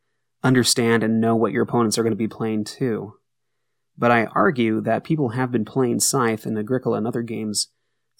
understand 0.42 1.02
and 1.02 1.20
know 1.20 1.34
what 1.34 1.52
your 1.52 1.62
opponents 1.62 1.96
are 1.96 2.02
going 2.02 2.12
to 2.12 2.16
be 2.16 2.28
playing 2.28 2.64
too. 2.64 3.14
But 3.96 4.10
I 4.10 4.24
argue 4.26 4.80
that 4.80 5.04
people 5.04 5.30
have 5.30 5.52
been 5.52 5.64
playing 5.64 6.00
Scythe 6.00 6.46
and 6.46 6.58
Agricola 6.58 6.98
and 6.98 7.06
other 7.06 7.22
games 7.22 7.68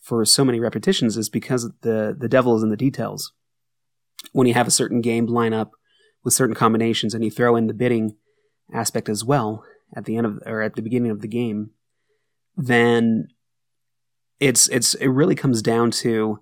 for 0.00 0.24
so 0.24 0.44
many 0.44 0.60
repetitions 0.60 1.16
is 1.16 1.28
because 1.28 1.70
the, 1.80 2.14
the 2.16 2.28
devil 2.28 2.56
is 2.56 2.62
in 2.62 2.68
the 2.68 2.76
details. 2.76 3.32
When 4.32 4.46
you 4.46 4.54
have 4.54 4.68
a 4.68 4.72
certain 4.72 5.00
game 5.00 5.26
lineup 5.26 5.70
with 6.22 6.34
certain 6.34 6.54
combinations 6.54 7.14
and 7.14 7.24
you 7.24 7.30
throw 7.30 7.56
in 7.56 7.66
the 7.66 7.74
bidding 7.74 8.16
aspect 8.72 9.08
as 9.08 9.24
well 9.24 9.64
at 9.96 10.04
the 10.04 10.16
end 10.16 10.26
of 10.26 10.38
or 10.46 10.62
at 10.62 10.74
the 10.74 10.82
beginning 10.82 11.10
of 11.10 11.20
the 11.20 11.28
game, 11.28 11.70
then 12.56 13.28
it's 14.40 14.68
it's 14.68 14.94
it 14.94 15.08
really 15.08 15.34
comes 15.34 15.62
down 15.62 15.90
to 15.90 16.40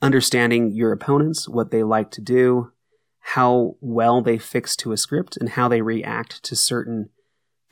understanding 0.00 0.72
your 0.72 0.92
opponents, 0.92 1.48
what 1.48 1.70
they 1.70 1.82
like 1.82 2.10
to 2.10 2.20
do, 2.20 2.72
how 3.20 3.76
well 3.80 4.20
they 4.20 4.38
fix 4.38 4.74
to 4.76 4.92
a 4.92 4.96
script 4.96 5.36
and 5.36 5.50
how 5.50 5.68
they 5.68 5.80
react 5.80 6.42
to 6.42 6.56
certain 6.56 7.10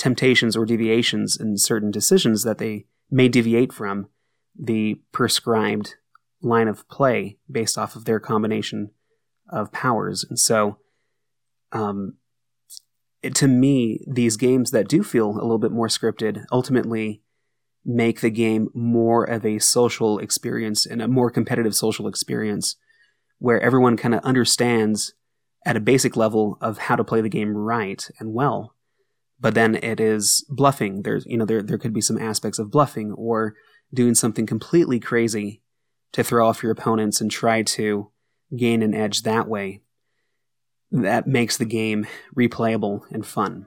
temptations 0.00 0.56
or 0.56 0.64
deviations 0.64 1.36
in 1.36 1.58
certain 1.58 1.90
decisions 1.90 2.42
that 2.42 2.56
they 2.56 2.86
may 3.10 3.28
deviate 3.28 3.70
from 3.70 4.08
the 4.58 4.98
prescribed 5.12 5.96
line 6.40 6.68
of 6.68 6.88
play 6.88 7.36
based 7.50 7.76
off 7.76 7.94
of 7.94 8.06
their 8.06 8.18
combination 8.18 8.90
of 9.50 9.70
powers. 9.72 10.24
And 10.24 10.38
so, 10.38 10.78
um, 11.72 12.14
it, 13.22 13.34
to 13.36 13.46
me, 13.46 14.02
these 14.06 14.38
games 14.38 14.70
that 14.70 14.88
do 14.88 15.02
feel 15.02 15.28
a 15.28 15.44
little 15.44 15.58
bit 15.58 15.70
more 15.70 15.88
scripted 15.88 16.44
ultimately 16.50 17.20
make 17.84 18.22
the 18.22 18.30
game 18.30 18.70
more 18.72 19.24
of 19.24 19.44
a 19.44 19.58
social 19.58 20.18
experience 20.18 20.86
and 20.86 21.02
a 21.02 21.08
more 21.08 21.30
competitive 21.30 21.74
social 21.74 22.08
experience 22.08 22.76
where 23.38 23.60
everyone 23.60 23.98
kind 23.98 24.14
of 24.14 24.24
understands 24.24 25.12
at 25.66 25.76
a 25.76 25.80
basic 25.80 26.16
level 26.16 26.56
of 26.62 26.78
how 26.78 26.96
to 26.96 27.04
play 27.04 27.20
the 27.20 27.28
game 27.28 27.54
right 27.54 28.08
and 28.18 28.32
well. 28.32 28.74
But 29.40 29.54
then 29.54 29.76
it 29.76 30.00
is 30.00 30.44
bluffing. 30.50 31.02
There's, 31.02 31.24
you 31.26 31.38
know, 31.38 31.46
there, 31.46 31.62
there 31.62 31.78
could 31.78 31.94
be 31.94 32.00
some 32.00 32.18
aspects 32.18 32.58
of 32.58 32.70
bluffing 32.70 33.12
or 33.12 33.54
doing 33.92 34.14
something 34.14 34.46
completely 34.46 35.00
crazy 35.00 35.62
to 36.12 36.22
throw 36.22 36.46
off 36.46 36.62
your 36.62 36.72
opponents 36.72 37.20
and 37.20 37.30
try 37.30 37.62
to 37.62 38.10
gain 38.56 38.82
an 38.82 38.94
edge 38.94 39.22
that 39.22 39.48
way. 39.48 39.80
That 40.90 41.26
makes 41.26 41.56
the 41.56 41.64
game 41.64 42.06
replayable 42.36 43.02
and 43.10 43.26
fun. 43.26 43.66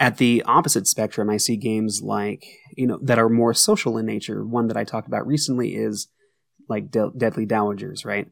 At 0.00 0.16
the 0.16 0.42
opposite 0.46 0.86
spectrum, 0.86 1.28
I 1.28 1.36
see 1.36 1.56
games 1.56 2.02
like, 2.02 2.44
you 2.76 2.86
know, 2.86 2.98
that 3.02 3.18
are 3.18 3.28
more 3.28 3.54
social 3.54 3.98
in 3.98 4.06
nature. 4.06 4.44
One 4.44 4.68
that 4.68 4.76
I 4.76 4.84
talked 4.84 5.08
about 5.08 5.26
recently 5.26 5.76
is 5.76 6.08
like 6.68 6.90
De- 6.90 7.12
Deadly 7.16 7.46
Dowagers, 7.46 8.04
right? 8.04 8.28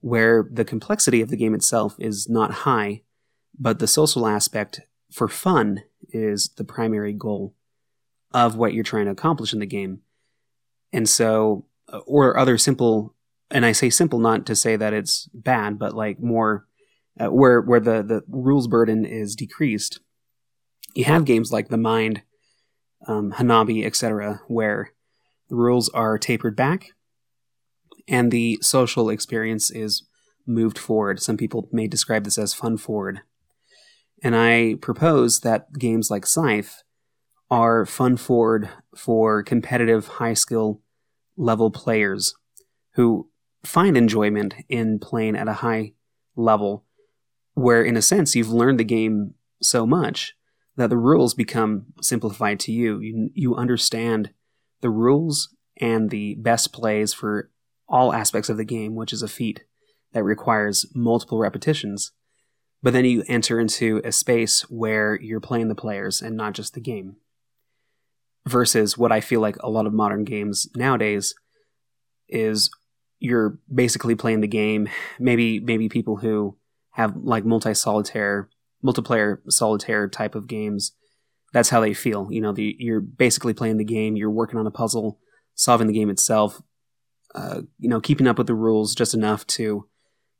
where 0.00 0.48
the 0.50 0.64
complexity 0.64 1.20
of 1.20 1.28
the 1.28 1.36
game 1.36 1.54
itself 1.54 1.96
is 1.98 2.28
not 2.28 2.50
high, 2.50 3.02
but 3.58 3.78
the 3.78 3.86
social 3.86 4.26
aspect 4.26 4.80
for 5.10 5.28
fun 5.28 5.82
is 6.10 6.50
the 6.56 6.64
primary 6.64 7.12
goal 7.12 7.54
of 8.32 8.56
what 8.56 8.74
you're 8.74 8.84
trying 8.84 9.06
to 9.06 9.12
accomplish 9.12 9.52
in 9.52 9.58
the 9.58 9.66
game. 9.66 10.00
And 10.92 11.08
so, 11.08 11.66
uh, 11.92 11.98
or 11.98 12.36
other 12.36 12.58
simple, 12.58 13.14
and 13.50 13.64
I 13.64 13.72
say 13.72 13.90
simple 13.90 14.18
not 14.18 14.46
to 14.46 14.56
say 14.56 14.76
that 14.76 14.92
it's 14.92 15.28
bad, 15.32 15.78
but 15.78 15.94
like 15.94 16.20
more 16.20 16.66
uh, 17.18 17.28
where 17.28 17.60
where 17.60 17.80
the 17.80 18.02
the 18.02 18.22
rules 18.28 18.68
burden 18.68 19.04
is 19.04 19.34
decreased. 19.34 20.00
You 20.94 21.04
have 21.04 21.24
games 21.24 21.52
like 21.52 21.68
The 21.68 21.76
Mind, 21.76 22.22
um, 23.06 23.32
Hanabi, 23.32 23.84
etc., 23.84 24.40
where 24.48 24.92
the 25.48 25.56
rules 25.56 25.88
are 25.90 26.18
tapered 26.18 26.56
back 26.56 26.92
and 28.08 28.30
the 28.30 28.58
social 28.62 29.10
experience 29.10 29.70
is 29.70 30.02
moved 30.46 30.78
forward. 30.78 31.20
Some 31.20 31.36
people 31.36 31.68
may 31.70 31.86
describe 31.86 32.24
this 32.24 32.38
as 32.38 32.54
fun 32.54 32.78
forward. 32.78 33.20
And 34.22 34.34
I 34.34 34.76
propose 34.80 35.40
that 35.40 35.72
games 35.78 36.10
like 36.10 36.26
Scythe 36.26 36.82
are 37.50 37.86
fun 37.86 38.16
forward 38.16 38.68
for 38.96 39.42
competitive 39.42 40.06
high 40.06 40.34
skill 40.34 40.80
level 41.36 41.70
players 41.70 42.34
who 42.94 43.30
find 43.64 43.96
enjoyment 43.96 44.54
in 44.68 44.98
playing 44.98 45.36
at 45.36 45.48
a 45.48 45.54
high 45.54 45.92
level 46.36 46.84
where 47.54 47.82
in 47.82 47.96
a 47.96 48.02
sense 48.02 48.36
you've 48.36 48.50
learned 48.50 48.78
the 48.78 48.84
game 48.84 49.34
so 49.60 49.86
much 49.86 50.34
that 50.76 50.90
the 50.90 50.96
rules 50.96 51.34
become 51.34 51.86
simplified 52.00 52.60
to 52.60 52.72
you. 52.72 53.00
You, 53.00 53.30
you 53.34 53.54
understand 53.56 54.30
the 54.80 54.90
rules 54.90 55.54
and 55.80 56.10
the 56.10 56.36
best 56.36 56.72
plays 56.72 57.12
for 57.12 57.50
all 57.88 58.12
aspects 58.12 58.48
of 58.48 58.56
the 58.56 58.64
game, 58.64 58.94
which 58.94 59.12
is 59.12 59.22
a 59.22 59.28
feat 59.28 59.64
that 60.12 60.22
requires 60.22 60.86
multiple 60.94 61.38
repetitions. 61.38 62.12
But 62.82 62.92
then 62.92 63.04
you 63.04 63.24
enter 63.26 63.58
into 63.58 64.00
a 64.04 64.12
space 64.12 64.62
where 64.70 65.20
you're 65.20 65.40
playing 65.40 65.68
the 65.68 65.74
players 65.74 66.22
and 66.22 66.36
not 66.36 66.52
just 66.52 66.74
the 66.74 66.80
game. 66.80 67.16
Versus 68.46 68.96
what 68.96 69.12
I 69.12 69.20
feel 69.20 69.40
like 69.40 69.56
a 69.60 69.68
lot 69.68 69.86
of 69.86 69.92
modern 69.92 70.24
games 70.24 70.68
nowadays 70.74 71.34
is 72.28 72.70
you're 73.18 73.58
basically 73.72 74.14
playing 74.14 74.40
the 74.40 74.48
game. 74.48 74.88
Maybe 75.18 75.60
maybe 75.60 75.88
people 75.88 76.16
who 76.18 76.56
have 76.92 77.16
like 77.16 77.44
multi 77.44 77.74
solitaire, 77.74 78.48
multiplayer 78.84 79.38
solitaire 79.50 80.08
type 80.08 80.34
of 80.34 80.46
games. 80.46 80.92
That's 81.52 81.70
how 81.70 81.80
they 81.80 81.94
feel. 81.94 82.28
You 82.30 82.40
know, 82.40 82.52
the, 82.52 82.76
you're 82.78 83.00
basically 83.00 83.54
playing 83.54 83.78
the 83.78 83.84
game. 83.84 84.16
You're 84.16 84.30
working 84.30 84.58
on 84.58 84.66
a 84.66 84.70
puzzle, 84.70 85.18
solving 85.54 85.86
the 85.86 85.92
game 85.92 86.10
itself, 86.10 86.62
uh, 87.34 87.62
you 87.78 87.88
know, 87.88 88.00
keeping 88.00 88.26
up 88.26 88.38
with 88.38 88.46
the 88.46 88.54
rules 88.54 88.94
just 88.94 89.14
enough 89.14 89.46
to 89.48 89.86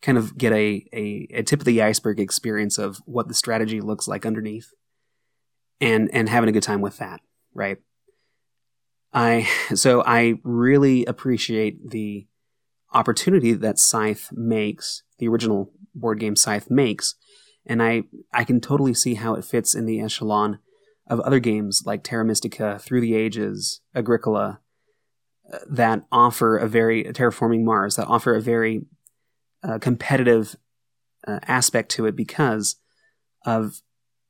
kind 0.01 0.19
of 0.19 0.39
get 0.39 0.53
a, 0.53 0.87
a, 0.93 1.29
a 1.31 1.43
tip 1.43 1.61
of 1.61 1.67
the 1.67 1.83
iceberg 1.83 2.21
experience 2.21 2.79
of 2.79 2.99
what 3.05 3.29
the 3.29 3.35
strategy 3.35 3.81
looks 3.81 4.07
like 4.07 4.25
underneath 4.25 4.73
and 5.81 6.09
and 6.13 6.29
having 6.29 6.49
a 6.49 6.53
good 6.53 6.63
time 6.63 6.81
with 6.81 6.99
that, 6.99 7.21
right? 7.55 7.79
I 9.13 9.49
so 9.75 10.03
I 10.05 10.35
really 10.43 11.05
appreciate 11.05 11.91
the 11.91 12.27
opportunity 12.93 13.53
that 13.53 13.79
Scythe 13.79 14.31
makes, 14.33 15.03
the 15.19 15.29
original 15.29 15.73
board 15.95 16.21
game 16.21 16.37
Scythe 16.37 16.71
makes, 16.71 17.15
and 17.67 17.83
I 17.83 18.05
I 18.33 18.45
can 18.45 18.61
totally 18.61 18.95
see 18.95 19.15
how 19.15 19.35
it 19.35 19.45
fits 19.45 19.75
in 19.75 19.87
the 19.87 20.01
echelon 20.01 20.61
of 21.07 21.21
other 21.21 21.41
games 21.41 21.85
like 21.87 22.05
Terra 22.05 22.25
Mystica, 22.25 22.79
Through 22.79 23.01
the 23.01 23.15
Ages, 23.15 23.81
Agricola, 23.95 24.61
uh, 25.51 25.59
that 25.71 26.03
offer 26.13 26.59
a 26.59 26.69
very 26.69 27.05
terraforming 27.05 27.65
Mars 27.65 27.97
that 27.97 28.07
offer 28.09 28.35
a 28.35 28.43
very 28.43 28.83
uh, 29.63 29.79
competitive 29.79 30.57
uh, 31.27 31.41
aspect 31.47 31.91
to 31.93 32.07
it 32.07 32.17
because 32.17 32.77
of 33.45 33.83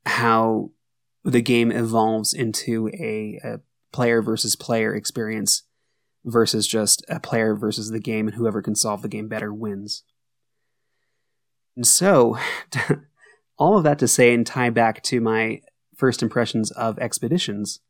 how 0.07 0.71
the 1.25 1.43
game 1.43 1.71
evolves 1.71 2.33
into 2.33 2.89
a, 2.95 3.41
a 3.45 3.61
player 3.93 4.23
versus 4.23 4.57
player 4.57 4.95
experience 4.95 5.65
versus 6.25 6.67
just 6.67 7.05
a 7.09 7.21
player 7.21 7.55
versus 7.55 7.91
the 7.91 8.01
game, 8.01 8.29
and 8.29 8.37
whoever 8.37 8.63
can 8.63 8.75
solve 8.75 9.03
the 9.03 9.09
game 9.09 9.29
better 9.29 9.53
wins. 9.53 10.05
And 11.77 11.87
so, 11.87 12.39
all 13.59 13.77
of 13.77 13.85
that 13.85 13.99
to 14.01 14.09
say 14.09 14.35
and 14.35 14.47
tie 14.47 14.71
back 14.71 15.03
to 15.05 15.21
my 15.21 15.61
first 15.97 16.23
impressions 16.23 16.71
of 16.73 16.99
expeditions, 16.99 17.81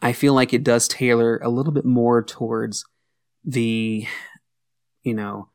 I 0.00 0.12
feel 0.12 0.34
like 0.34 0.52
it 0.52 0.64
does 0.64 0.88
tailor 0.88 1.38
a 1.42 1.48
little 1.48 1.72
bit 1.72 1.84
more 1.84 2.22
towards 2.22 2.84
the, 3.44 4.06
you 5.02 5.14
know, 5.14 5.48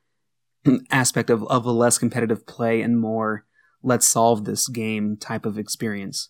aspect 0.91 1.29
of, 1.29 1.43
of 1.47 1.65
a 1.65 1.71
less 1.71 1.97
competitive 1.97 2.45
play 2.45 2.81
and 2.81 2.99
more 2.99 3.45
let's 3.83 4.07
solve 4.07 4.45
this 4.45 4.67
game 4.67 5.15
type 5.15 5.45
of 5.45 5.59
experience. 5.59 6.29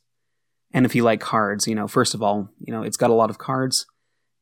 And 0.73 0.85
if 0.85 0.93
you 0.93 1.03
like 1.03 1.21
cards, 1.21 1.67
you 1.67 1.75
know, 1.75 1.87
first 1.87 2.13
of 2.13 2.21
all, 2.21 2.49
you 2.59 2.73
know, 2.73 2.83
it's 2.83 2.97
got 2.97 3.09
a 3.09 3.13
lot 3.13 3.29
of 3.29 3.37
cards 3.37 3.85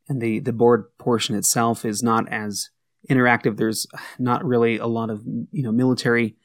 and 0.09 0.21
the, 0.21 0.39
the 0.39 0.51
board 0.51 0.85
portion 0.97 1.35
itself 1.35 1.85
is 1.85 2.01
not 2.01 2.27
as 2.31 2.69
interactive. 3.09 3.57
There's 3.57 3.85
not 4.17 4.43
really 4.43 4.77
a 4.77 4.87
lot 4.87 5.09
of, 5.09 5.23
you 5.51 5.63
know, 5.63 5.71
military 5.71 6.35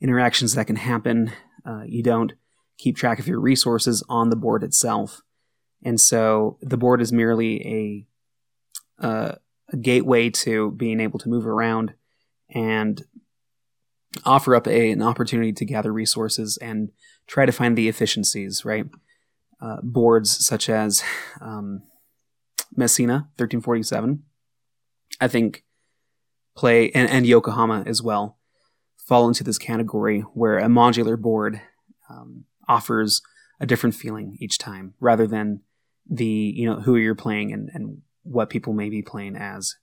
interactions 0.00 0.54
that 0.54 0.66
can 0.68 0.76
happen. 0.76 1.32
Uh, 1.66 1.82
you 1.86 2.02
don't 2.02 2.32
keep 2.78 2.96
track 2.96 3.18
of 3.18 3.26
your 3.26 3.40
resources 3.40 4.02
on 4.08 4.30
the 4.30 4.36
board 4.36 4.62
itself. 4.62 5.22
And 5.84 6.00
so 6.00 6.58
the 6.60 6.76
board 6.76 7.00
is 7.00 7.12
merely 7.12 8.06
a, 9.00 9.04
uh, 9.04 9.34
a 9.72 9.76
gateway 9.76 10.30
to 10.30 10.70
being 10.70 11.00
able 11.00 11.18
to 11.18 11.28
move 11.28 11.46
around 11.46 11.94
and 12.54 13.02
offer 14.24 14.54
up 14.54 14.66
a, 14.66 14.90
an 14.90 15.02
opportunity 15.02 15.52
to 15.52 15.64
gather 15.64 15.92
resources 15.92 16.58
and 16.58 16.90
try 17.26 17.46
to 17.46 17.52
find 17.52 17.76
the 17.76 17.88
efficiencies, 17.88 18.64
right? 18.64 18.86
Uh, 19.60 19.76
boards 19.82 20.44
such 20.44 20.68
as 20.68 21.02
um, 21.40 21.82
Messina 22.76 23.28
1347, 23.36 24.22
I 25.20 25.28
think, 25.28 25.64
play, 26.56 26.90
and, 26.90 27.08
and 27.08 27.26
Yokohama 27.26 27.84
as 27.86 28.02
well, 28.02 28.38
fall 28.98 29.28
into 29.28 29.44
this 29.44 29.58
category 29.58 30.20
where 30.34 30.58
a 30.58 30.66
modular 30.66 31.20
board 31.20 31.60
um, 32.10 32.44
offers 32.68 33.22
a 33.60 33.66
different 33.66 33.94
feeling 33.94 34.36
each 34.40 34.58
time 34.58 34.94
rather 35.00 35.26
than 35.26 35.60
the, 36.10 36.26
you 36.26 36.66
know, 36.66 36.80
who 36.80 36.96
you're 36.96 37.14
playing 37.14 37.52
and, 37.52 37.70
and 37.72 38.02
what 38.24 38.50
people 38.50 38.72
may 38.72 38.90
be 38.90 39.02
playing 39.02 39.36
as 39.36 39.76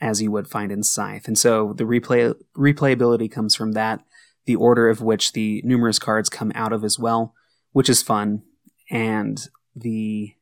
as 0.00 0.22
you 0.22 0.30
would 0.30 0.48
find 0.48 0.70
in 0.70 0.82
Scythe. 0.82 1.26
And 1.26 1.38
so 1.38 1.72
the 1.72 1.84
replay 1.84 2.34
replayability 2.56 3.30
comes 3.30 3.54
from 3.54 3.72
that, 3.72 4.00
the 4.46 4.56
order 4.56 4.88
of 4.88 5.00
which 5.00 5.32
the 5.32 5.62
numerous 5.64 5.98
cards 5.98 6.28
come 6.28 6.52
out 6.54 6.72
of 6.72 6.84
as 6.84 6.98
well, 6.98 7.34
which 7.72 7.88
is 7.88 8.02
fun, 8.02 8.42
and 8.90 9.48
the 9.74 10.34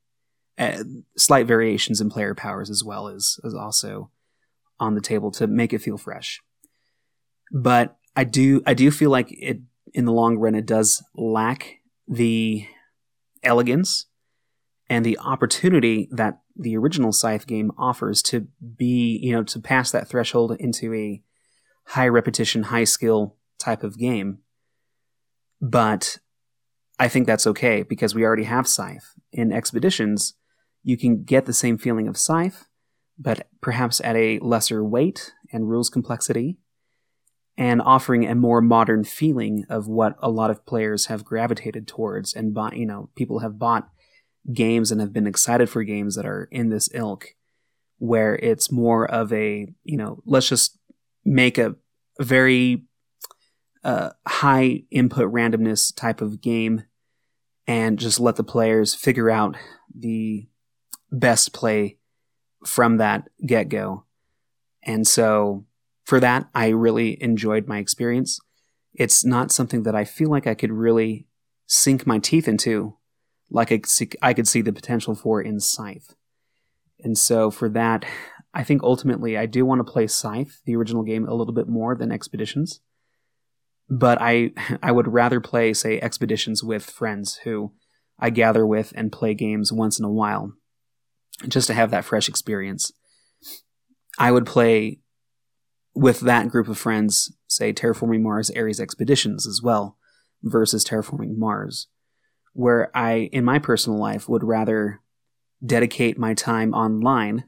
uh, 0.59 0.85
slight 1.17 1.47
variations 1.47 2.01
in 2.01 2.11
player 2.11 2.35
powers 2.35 2.71
as 2.71 2.83
well 2.85 3.09
is, 3.09 3.39
is 3.45 3.55
also 3.55 4.11
on 4.79 4.95
the 4.95 5.01
table 5.01 5.31
to 5.33 5.47
make 5.47 5.73
it 5.73 5.83
feel 5.83 5.99
fresh. 5.99 6.41
But 7.53 7.97
I 8.15 8.25
do 8.25 8.63
I 8.67 8.75
do 8.75 8.91
feel 8.91 9.11
like 9.11 9.29
it 9.31 9.61
in 9.93 10.05
the 10.05 10.13
long 10.13 10.39
run 10.39 10.55
it 10.55 10.67
does 10.67 11.03
lack 11.15 11.81
the 12.09 12.67
elegance 13.43 14.07
and 14.89 15.05
the 15.05 15.19
opportunity 15.19 16.09
that 16.13 16.41
the 16.55 16.77
original 16.77 17.13
Scythe 17.13 17.47
game 17.47 17.73
offers 17.77 18.23
to 18.23 18.47
be, 18.77 19.19
you 19.23 19.33
know, 19.33 19.43
to 19.45 19.61
pass 19.61 19.91
that 19.91 20.09
threshold 20.09 20.57
into 20.59 20.95
a 20.95 21.23
high 21.85 22.09
repetition, 22.09 22.65
high 22.65 22.85
skill 22.85 23.37
type 23.59 23.83
of 23.83 23.99
game. 23.99 24.39
But 25.61 26.19
I 26.99 27.09
think 27.09 27.27
that's 27.27 27.47
okay 27.47 27.83
because 27.83 28.15
we 28.15 28.25
already 28.25 28.45
have 28.45 28.69
Scythe. 28.69 29.15
In 29.33 29.53
Expeditions, 29.53 30.35
you 30.83 30.97
can 30.97 31.25
get 31.25 31.47
the 31.47 31.53
same 31.53 31.79
feeling 31.79 32.09
of 32.09 32.17
Scythe, 32.17 32.67
but 33.19 33.49
perhaps 33.61 34.01
at 34.03 34.17
a 34.17 34.39
lesser 34.39 34.85
weight 34.85 35.33
and 35.53 35.69
rules 35.69 35.91
complexity, 35.91 36.59
and 37.59 37.81
offering 37.81 38.27
a 38.27 38.35
more 38.35 38.61
modern 38.61 39.03
feeling 39.03 39.65
of 39.69 39.89
what 39.89 40.15
a 40.21 40.31
lot 40.31 40.51
of 40.51 40.67
players 40.67 41.07
have 41.07 41.25
gravitated 41.25 41.89
towards 41.89 42.35
and 42.35 42.53
bought, 42.53 42.77
you 42.77 42.87
know, 42.87 43.09
people 43.17 43.39
have 43.41 43.59
bought 43.59 43.89
games 44.53 44.91
and 44.91 45.01
have 45.01 45.13
been 45.13 45.27
excited 45.27 45.69
for 45.69 45.83
games 45.83 46.15
that 46.15 46.27
are 46.27 46.49
in 46.51 46.69
this 46.69 46.89
ilk 46.95 47.35
where 47.99 48.37
it's 48.37 48.71
more 48.71 49.11
of 49.11 49.33
a 49.33 49.67
you 49.85 49.97
know 49.97 50.23
let's 50.27 50.49
just 50.49 50.79
make 51.25 51.59
a, 51.59 51.75
very 52.19 52.83
uh, 53.85 54.11
high 54.27 54.83
input 54.91 55.33
randomness 55.33 55.95
type 55.95 56.21
of 56.21 56.41
game 56.41 56.85
and 57.67 57.99
just 57.99 58.19
let 58.19 58.37
the 58.37 58.45
players 58.45 58.95
figure 58.95 59.31
out 59.31 59.57
the 59.95 60.49
best 61.11 61.53
play 61.53 61.99
from 62.65 62.97
that 62.97 63.29
get 63.45 63.69
go. 63.69 64.05
And 64.83 65.07
so 65.07 65.67
for 66.05 66.21
that, 66.21 66.49
I 66.55 66.69
really 66.69 67.23
enjoyed 67.23 67.67
my 67.67 67.79
experience. 67.79 68.41
It's 68.95 69.25
not 69.25 69.53
something 69.53 69.83
that 69.83 69.95
I 69.95 70.05
feel 70.05 70.31
like 70.31 70.47
I 70.47 70.55
could 70.55 70.73
really 70.73 71.27
sink 71.67 72.07
my 72.07 72.19
teeth 72.19 72.49
into 72.49 72.97
like 73.51 73.71
I 74.23 74.33
could, 74.35 74.49
see, 74.49 74.63
the 74.63 74.73
potential 74.73 75.15
for 75.15 75.41
in 75.41 75.61
Scythe. 75.61 76.15
And 77.01 77.17
so 77.17 77.51
for 77.51 77.69
that, 77.71 78.05
I 78.53 78.65
think 78.65 78.83
ultimately 78.83 79.37
I 79.37 79.47
do 79.47 79.65
want 79.65 79.81
to 79.87 79.93
play 79.93 80.07
Scythe, 80.07 80.61
the 80.65 80.77
original 80.77 81.03
game, 81.03 81.29
a 81.29 81.35
little 81.35 81.55
bit 81.55 81.69
more 81.69 81.95
than 81.95 82.11
Expeditions. 82.11 82.81
But 83.89 84.19
I 84.21 84.53
I 84.83 84.91
would 84.91 85.13
rather 85.13 85.41
play, 85.41 85.73
say, 85.73 86.01
Expeditions 86.01 86.65
with 86.65 86.91
friends 86.91 87.41
who 87.45 87.73
I 88.19 88.31
gather 88.31 88.67
with 88.67 88.93
and 88.97 89.13
play 89.13 89.35
games 89.35 89.73
once 89.73 89.99
in 89.99 90.05
a 90.05 90.11
while, 90.11 90.55
just 91.47 91.67
to 91.69 91.75
have 91.75 91.91
that 91.91 92.05
fresh 92.05 92.29
experience. 92.29 92.91
I 94.19 94.33
would 94.33 94.47
play 94.47 95.01
with 95.95 96.21
that 96.21 96.49
group 96.49 96.69
of 96.69 96.79
friends, 96.79 97.33
say, 97.47 97.73
Terraforming 97.73 98.23
Mars 98.23 98.51
Ares 98.51 98.81
Expeditions 98.81 99.47
as 99.47 99.61
well, 99.63 99.99
versus 100.43 100.85
Terraforming 100.85 101.37
Mars 101.37 101.89
where 102.57 102.91
I, 102.97 103.29
in 103.33 103.45
my 103.45 103.59
personal 103.59 103.99
life, 103.99 104.29
would 104.29 104.43
rather 104.43 105.03
dedicate 105.65 106.19
my 106.19 106.33
time 106.33 106.73
online 106.73 107.45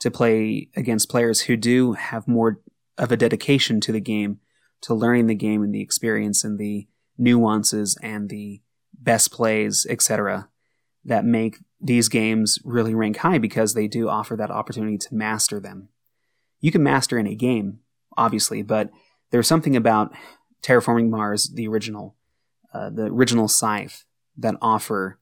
to 0.00 0.10
play 0.10 0.70
against 0.74 1.10
players 1.10 1.42
who 1.42 1.56
do 1.56 1.92
have 1.92 2.26
more 2.26 2.58
of 2.96 3.12
a 3.12 3.18
dedication 3.18 3.80
to 3.82 3.92
the 3.92 4.00
game, 4.00 4.40
to 4.80 4.94
learning 4.94 5.26
the 5.26 5.34
game 5.34 5.62
and 5.62 5.74
the 5.74 5.82
experience 5.82 6.42
and 6.42 6.58
the 6.58 6.88
nuances 7.18 7.98
and 8.02 8.30
the 8.30 8.62
best 8.94 9.30
plays, 9.30 9.86
etc., 9.90 10.48
that 11.04 11.24
make 11.24 11.58
these 11.78 12.08
games 12.08 12.58
really 12.64 12.94
rank 12.94 13.18
high 13.18 13.38
because 13.38 13.74
they 13.74 13.88
do 13.88 14.08
offer 14.08 14.36
that 14.36 14.50
opportunity 14.50 14.96
to 14.96 15.14
master 15.14 15.60
them. 15.60 15.88
You 16.60 16.72
can 16.72 16.82
master 16.82 17.18
any 17.18 17.34
game, 17.34 17.80
obviously, 18.16 18.62
but 18.62 18.90
there's 19.30 19.46
something 19.46 19.76
about 19.76 20.12
Terraforming 20.62 21.10
Mars, 21.10 21.50
the 21.54 21.68
original, 21.68 22.16
uh, 22.72 22.90
the 22.90 23.04
original 23.04 23.48
Scythe, 23.48 24.04
that 24.36 24.56
offer 24.60 25.18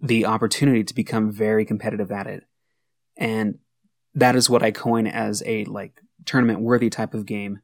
the 0.00 0.26
opportunity 0.26 0.82
to 0.84 0.94
become 0.94 1.30
very 1.30 1.64
competitive 1.64 2.10
at 2.10 2.26
it. 2.26 2.44
And 3.16 3.58
that 4.14 4.36
is 4.36 4.50
what 4.50 4.62
I 4.62 4.70
coin 4.70 5.06
as 5.06 5.42
a 5.46 5.64
like 5.66 6.00
tournament 6.24 6.60
worthy 6.60 6.90
type 6.90 7.14
of 7.14 7.26
game 7.26 7.60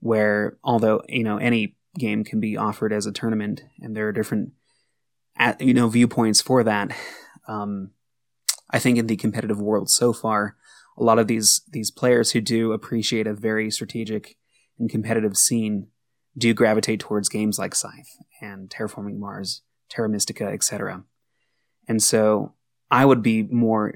where 0.00 0.58
although, 0.64 1.02
you 1.08 1.22
know, 1.22 1.36
any 1.38 1.76
game 1.98 2.24
can 2.24 2.40
be 2.40 2.56
offered 2.56 2.92
as 2.92 3.06
a 3.06 3.12
tournament 3.12 3.62
and 3.80 3.94
there 3.96 4.08
are 4.08 4.12
different 4.12 4.52
you 5.60 5.74
know 5.74 5.88
viewpoints 5.88 6.40
for 6.40 6.62
that. 6.64 6.92
Um, 7.48 7.90
I 8.70 8.78
think 8.78 8.98
in 8.98 9.06
the 9.06 9.16
competitive 9.16 9.60
world 9.60 9.90
so 9.90 10.12
far, 10.12 10.56
a 10.96 11.02
lot 11.02 11.18
of 11.18 11.26
these 11.26 11.62
these 11.70 11.90
players 11.90 12.32
who 12.32 12.40
do 12.40 12.72
appreciate 12.72 13.26
a 13.26 13.34
very 13.34 13.70
strategic 13.70 14.36
and 14.78 14.90
competitive 14.90 15.36
scene 15.36 15.88
do 16.36 16.54
gravitate 16.54 17.00
towards 17.00 17.28
games 17.28 17.58
like 17.58 17.74
Scythe 17.74 18.16
and 18.40 18.70
Terraforming 18.70 19.18
Mars 19.18 19.62
Terra 19.92 20.08
Mystica, 20.08 20.46
etc. 20.46 21.04
And 21.86 22.02
so 22.02 22.54
I 22.90 23.04
would 23.04 23.22
be 23.22 23.42
more 23.42 23.94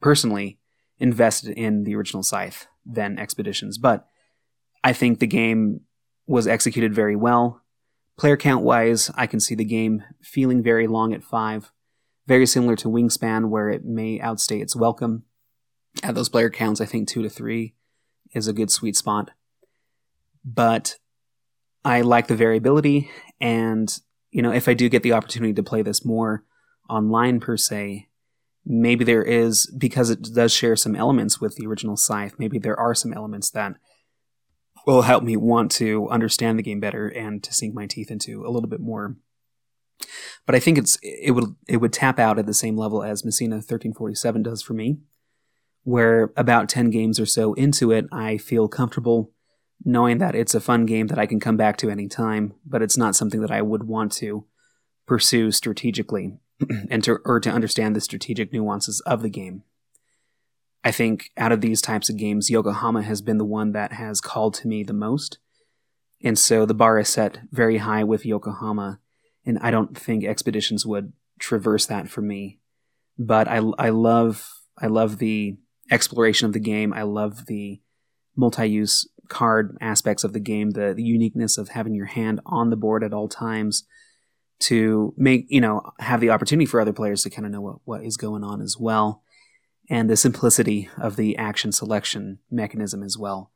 personally 0.00 0.60
invested 1.00 1.58
in 1.58 1.82
the 1.82 1.96
original 1.96 2.22
Scythe 2.22 2.68
than 2.86 3.18
Expeditions, 3.18 3.78
but 3.78 4.06
I 4.84 4.92
think 4.92 5.18
the 5.18 5.26
game 5.26 5.80
was 6.28 6.46
executed 6.46 6.94
very 6.94 7.16
well. 7.16 7.62
Player 8.16 8.36
count 8.36 8.64
wise, 8.64 9.10
I 9.16 9.26
can 9.26 9.40
see 9.40 9.56
the 9.56 9.64
game 9.64 10.04
feeling 10.22 10.62
very 10.62 10.86
long 10.86 11.12
at 11.12 11.24
five, 11.24 11.72
very 12.28 12.46
similar 12.46 12.76
to 12.76 12.88
Wingspan, 12.88 13.48
where 13.48 13.70
it 13.70 13.84
may 13.84 14.20
outstay 14.20 14.60
its 14.60 14.76
welcome. 14.76 15.24
At 16.02 16.14
those 16.14 16.28
player 16.28 16.50
counts, 16.50 16.80
I 16.80 16.86
think 16.86 17.08
two 17.08 17.22
to 17.22 17.28
three 17.28 17.74
is 18.32 18.46
a 18.46 18.52
good 18.52 18.70
sweet 18.70 18.96
spot. 18.96 19.30
But 20.44 20.96
I 21.84 22.02
like 22.02 22.28
the 22.28 22.36
variability, 22.36 23.10
and 23.40 23.98
you 24.30 24.42
know, 24.42 24.52
if 24.52 24.68
I 24.68 24.74
do 24.74 24.88
get 24.88 25.02
the 25.02 25.12
opportunity 25.12 25.54
to 25.54 25.62
play 25.62 25.82
this 25.82 26.04
more 26.04 26.44
online 26.88 27.40
per 27.40 27.56
se, 27.56 28.08
maybe 28.64 29.04
there 29.04 29.22
is 29.22 29.66
because 29.66 30.10
it 30.10 30.22
does 30.34 30.52
share 30.52 30.76
some 30.76 30.94
elements 30.94 31.40
with 31.40 31.56
the 31.56 31.66
original 31.66 31.96
Scythe. 31.96 32.34
Maybe 32.38 32.58
there 32.58 32.78
are 32.78 32.94
some 32.94 33.12
elements 33.12 33.50
that 33.50 33.74
will 34.86 35.02
help 35.02 35.22
me 35.22 35.36
want 35.36 35.70
to 35.72 36.08
understand 36.08 36.58
the 36.58 36.62
game 36.62 36.80
better 36.80 37.08
and 37.08 37.42
to 37.42 37.52
sink 37.52 37.74
my 37.74 37.86
teeth 37.86 38.10
into 38.10 38.44
a 38.46 38.50
little 38.50 38.68
bit 38.68 38.80
more. 38.80 39.16
But 40.46 40.54
I 40.54 40.60
think 40.60 40.78
it's 40.78 40.98
it 41.02 41.32
would 41.32 41.56
it 41.66 41.78
would 41.78 41.92
tap 41.92 42.18
out 42.18 42.38
at 42.38 42.46
the 42.46 42.54
same 42.54 42.76
level 42.76 43.02
as 43.02 43.24
Messina 43.24 43.56
1347 43.56 44.42
does 44.42 44.62
for 44.62 44.74
me, 44.74 44.98
where 45.82 46.32
about 46.36 46.68
10 46.68 46.90
games 46.90 47.18
or 47.18 47.26
so 47.26 47.54
into 47.54 47.90
it, 47.90 48.06
I 48.12 48.38
feel 48.38 48.68
comfortable 48.68 49.32
knowing 49.88 50.18
that 50.18 50.34
it's 50.34 50.54
a 50.54 50.60
fun 50.60 50.84
game 50.84 51.06
that 51.06 51.18
I 51.18 51.24
can 51.24 51.40
come 51.40 51.56
back 51.56 51.78
to 51.78 51.88
any 51.88 52.08
time, 52.08 52.52
but 52.66 52.82
it's 52.82 52.98
not 52.98 53.16
something 53.16 53.40
that 53.40 53.50
I 53.50 53.62
would 53.62 53.84
want 53.84 54.12
to 54.16 54.44
pursue 55.06 55.50
strategically 55.50 56.36
and 56.90 57.02
to 57.04 57.20
or 57.24 57.40
to 57.40 57.50
understand 57.50 57.96
the 57.96 58.02
strategic 58.02 58.52
nuances 58.52 59.00
of 59.06 59.22
the 59.22 59.30
game. 59.30 59.62
I 60.84 60.90
think 60.90 61.30
out 61.38 61.52
of 61.52 61.62
these 61.62 61.80
types 61.80 62.10
of 62.10 62.18
games, 62.18 62.50
Yokohama 62.50 63.00
has 63.00 63.22
been 63.22 63.38
the 63.38 63.46
one 63.46 63.72
that 63.72 63.94
has 63.94 64.20
called 64.20 64.52
to 64.54 64.68
me 64.68 64.82
the 64.82 64.92
most. 64.92 65.38
And 66.22 66.38
so 66.38 66.66
the 66.66 66.74
bar 66.74 66.98
is 66.98 67.08
set 67.08 67.38
very 67.50 67.78
high 67.78 68.04
with 68.04 68.26
Yokohama, 68.26 69.00
and 69.46 69.58
I 69.62 69.70
don't 69.70 69.96
think 69.96 70.22
Expeditions 70.22 70.84
would 70.84 71.14
traverse 71.38 71.86
that 71.86 72.10
for 72.10 72.20
me. 72.20 72.58
But 73.18 73.48
I, 73.48 73.62
I 73.78 73.88
love 73.88 74.52
I 74.76 74.88
love 74.88 75.16
the 75.16 75.56
exploration 75.90 76.44
of 76.44 76.52
the 76.52 76.60
game. 76.60 76.92
I 76.92 77.02
love 77.02 77.46
the 77.46 77.80
multi-use 78.36 79.08
card 79.28 79.76
aspects 79.80 80.24
of 80.24 80.32
the 80.32 80.40
game, 80.40 80.70
the, 80.70 80.94
the 80.94 81.02
uniqueness 81.02 81.58
of 81.58 81.70
having 81.70 81.94
your 81.94 82.06
hand 82.06 82.40
on 82.46 82.70
the 82.70 82.76
board 82.76 83.04
at 83.04 83.12
all 83.12 83.28
times 83.28 83.84
to 84.60 85.14
make, 85.16 85.46
you 85.48 85.60
know, 85.60 85.82
have 86.00 86.20
the 86.20 86.30
opportunity 86.30 86.66
for 86.66 86.80
other 86.80 86.92
players 86.92 87.22
to 87.22 87.30
kind 87.30 87.46
of 87.46 87.52
know 87.52 87.60
what, 87.60 87.76
what 87.84 88.04
is 88.04 88.16
going 88.16 88.42
on 88.42 88.60
as 88.60 88.76
well. 88.78 89.22
And 89.90 90.10
the 90.10 90.16
simplicity 90.16 90.90
of 90.98 91.16
the 91.16 91.36
action 91.36 91.72
selection 91.72 92.40
mechanism 92.50 93.02
as 93.02 93.16
well 93.16 93.52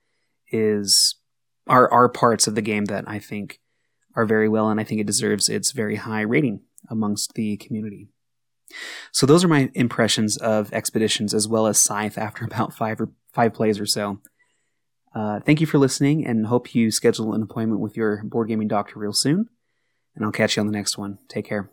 is 0.51 1.17
are, 1.67 1.91
are 1.91 2.09
parts 2.09 2.47
of 2.47 2.55
the 2.55 2.63
game 2.63 2.87
that 2.87 3.05
I 3.07 3.19
think 3.19 3.61
are 4.15 4.27
very 4.27 4.49
well, 4.49 4.69
and 4.69 4.79
I 4.81 4.85
think 4.85 5.01
it 5.01 5.07
deserves 5.07 5.49
its 5.49 5.73
very 5.73 5.97
high 5.97 6.21
rating 6.21 6.61
amongst 6.89 7.35
the 7.35 7.57
community. 7.57 8.09
So 9.11 9.27
those 9.27 9.45
are 9.45 9.49
my 9.49 9.71
impressions 9.75 10.37
of 10.37 10.73
Expeditions 10.73 11.35
as 11.35 11.49
well 11.49 11.67
as 11.67 11.79
Scythe 11.79 12.19
after 12.19 12.45
about 12.45 12.75
five 12.75 13.01
or 13.01 13.11
five 13.33 13.53
plays 13.55 13.79
or 13.79 13.87
so. 13.87 14.21
Uh, 15.15 15.41
thank 15.41 15.61
you 15.61 15.67
for 15.67 15.79
listening 15.79 16.27
and 16.27 16.47
hope 16.47 16.75
you 16.75 16.91
schedule 16.91 17.35
an 17.35 17.43
appointment 17.43 17.81
with 17.81 17.97
your 17.97 18.23
board 18.25 18.49
gaming 18.49 18.69
doctor 18.69 18.99
real 18.99 19.13
soon. 19.13 19.49
And 20.15 20.25
I'll 20.25 20.33
catch 20.33 20.57
you 20.57 20.61
on 20.61 20.67
the 20.67 20.73
next 20.73 20.97
one. 20.97 21.19
Take 21.29 21.47
care. 21.47 21.71